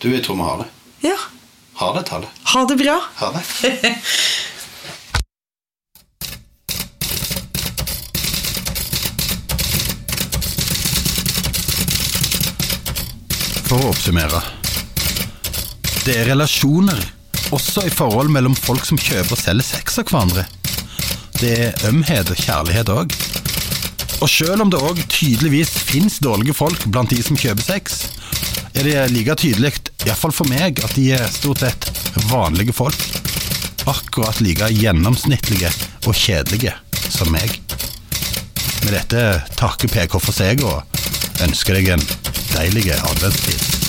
Du, 0.02 0.10
jeg 0.10 0.24
tror 0.26 0.36
vi 0.42 0.44
har 0.50 0.58
det. 0.64 0.68
Ja, 1.12 1.18
Ha 1.82 1.94
det 1.98 2.06
Tale. 2.06 2.28
ha 2.46 2.66
det 2.66 2.78
bra! 2.78 3.00
Ha 3.18 3.32
det. 3.32 3.72
For 13.70 13.80
å 13.80 13.92
oppsummere. 13.94 14.42
Det 16.02 16.16
er 16.18 16.32
relasjoner, 16.32 16.98
også 17.54 17.84
i 17.86 17.92
forhold 17.94 18.32
mellom 18.34 18.56
folk 18.58 18.88
som 18.88 18.98
kjøper 18.98 19.36
og 19.36 19.38
selger 19.38 19.68
sex 19.68 20.00
av 20.02 20.08
hverandre. 20.10 20.48
Det 21.38 21.52
er 21.68 21.84
ømhet 21.90 22.32
og 22.34 22.42
kjærlighet 22.42 22.90
òg. 22.90 23.14
Og 24.22 24.30
selv 24.30 24.66
om 24.66 24.72
det 24.74 24.80
òg 24.82 25.02
tydeligvis 25.14 25.70
fins 25.86 26.18
dårlige 26.22 26.56
folk 26.58 26.88
blant 26.90 27.14
de 27.14 27.22
som 27.22 27.38
kjøper 27.38 27.66
sex, 27.66 28.00
er 28.74 28.88
det 28.88 28.96
like 29.14 29.36
tydelig, 29.44 29.76
iallfall 30.08 30.34
for 30.34 30.50
meg, 30.50 30.82
at 30.82 30.96
de 30.98 31.12
er 31.14 31.30
stort 31.30 31.62
sett 31.62 31.86
vanlige 32.32 32.74
folk. 32.74 32.98
Akkurat 33.86 34.42
like 34.42 34.72
gjennomsnittlige 34.74 35.70
og 36.08 36.18
kjedelige 36.18 36.74
som 37.14 37.30
meg. 37.34 37.60
Med 38.88 38.96
dette 38.98 39.28
takker 39.60 39.94
PK 39.94 40.18
for 40.18 40.34
seg 40.34 40.66
og 40.66 40.82
ønsker 41.46 41.78
deg 41.78 41.94
en 41.94 42.10
deilig 42.56 42.90
adventstid. 42.98 43.81